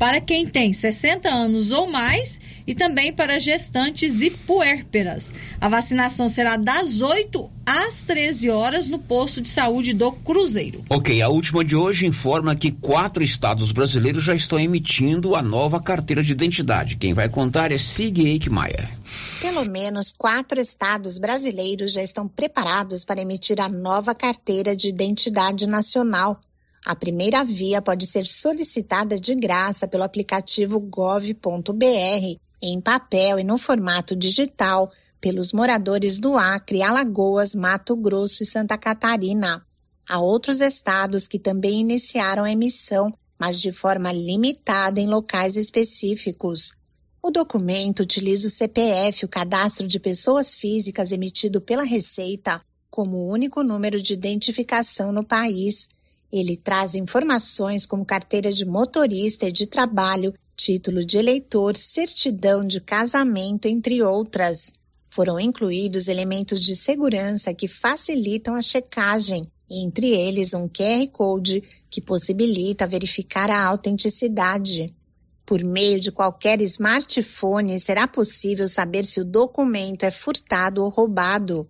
[0.02, 5.32] para quem tem 60 anos ou mais e também para gestantes e puérperas.
[5.60, 10.84] A vacinação será das 8 às 13 horas no posto de saúde do Cruzeiro.
[10.90, 15.80] Ok, a última de hoje informa que quatro estados brasileiros já estão emitindo a nova
[15.80, 16.98] carteira de identidade.
[16.98, 18.90] Quem vai contar é Sig Eichmeier.
[19.40, 25.68] Pelo menos quatro estados brasileiros já estão preparados para emitir a nova carteira de identidade
[25.68, 26.42] nacional.
[26.84, 33.58] A primeira via pode ser solicitada de graça pelo aplicativo gov.br, em papel e no
[33.58, 39.64] formato digital, pelos moradores do Acre, Alagoas, Mato Grosso e Santa Catarina.
[40.10, 46.74] Há outros estados que também iniciaram a emissão, mas de forma limitada em locais específicos.
[47.22, 52.60] O documento utiliza o CPF, o cadastro de pessoas físicas emitido pela Receita,
[52.90, 55.88] como único número de identificação no país.
[56.32, 62.80] Ele traz informações como carteira de motorista e de trabalho, título de eleitor, certidão de
[62.80, 64.72] casamento, entre outras.
[65.10, 72.00] Foram incluídos elementos de segurança que facilitam a checagem, entre eles um QR Code que
[72.00, 74.96] possibilita verificar a autenticidade.
[75.46, 81.68] Por meio de qualquer smartphone, será possível saber se o documento é furtado ou roubado.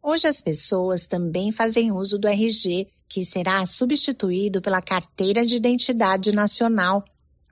[0.00, 6.32] Hoje as pessoas também fazem uso do RG, que será substituído pela Carteira de Identidade
[6.32, 7.04] Nacional.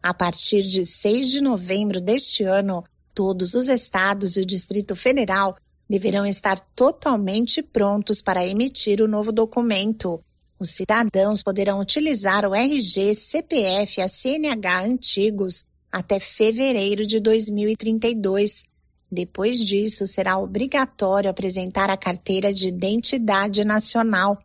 [0.03, 2.83] A partir de 6 de novembro deste ano,
[3.15, 5.57] todos os estados e o Distrito Federal
[5.89, 10.21] deverão estar totalmente prontos para emitir o novo documento.
[10.59, 15.63] Os cidadãos poderão utilizar o RG, CPF e a CNH antigos
[15.93, 18.65] até fevereiro de 2032.
[19.09, 24.43] Depois disso, será obrigatório apresentar a carteira de identidade nacional.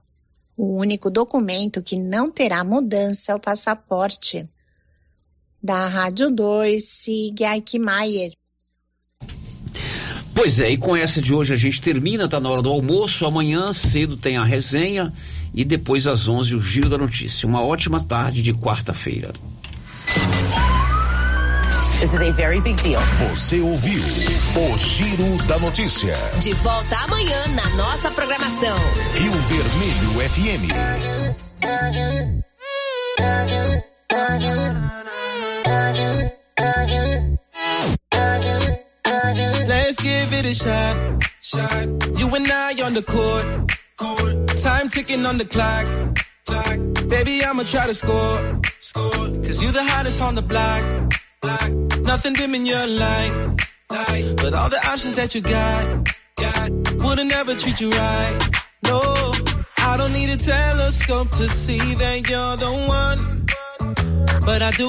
[0.57, 4.49] O único documento que não terá mudança é o passaporte.
[5.61, 8.33] Da Rádio 2, Sig Eichmeier.
[10.33, 13.25] Pois é, e com essa de hoje a gente termina, tá na hora do almoço.
[13.25, 15.13] Amanhã cedo tem a resenha
[15.53, 17.47] e depois às 11 o Giro da Notícia.
[17.47, 19.33] Uma ótima tarde de quarta-feira.
[21.99, 22.99] This is a very big deal.
[23.31, 26.15] Você ouviu o Giro da Notícia.
[26.39, 28.77] De volta amanhã na nossa programação.
[29.15, 30.67] Rio Vermelho FM.
[39.67, 40.95] Let's give it a shot.
[41.41, 42.19] Shot.
[42.19, 43.45] You and I on the court.
[43.97, 44.55] Court.
[44.61, 45.87] Time ticking on the clock.
[46.45, 47.09] Clock.
[47.09, 48.61] Baby, I'ma try to score.
[48.79, 49.41] Score.
[49.43, 51.16] Cause you the hottest on the block.
[51.41, 51.71] Block.
[52.01, 53.55] Nothing dim in your light.
[53.89, 54.33] Light.
[54.37, 56.07] But all the options that you got.
[56.35, 56.71] Got.
[57.03, 58.49] Wouldn't ever treat you right.
[58.83, 59.33] No.
[59.79, 63.47] I don't need a telescope to see that you're the one.
[64.45, 64.85] But I do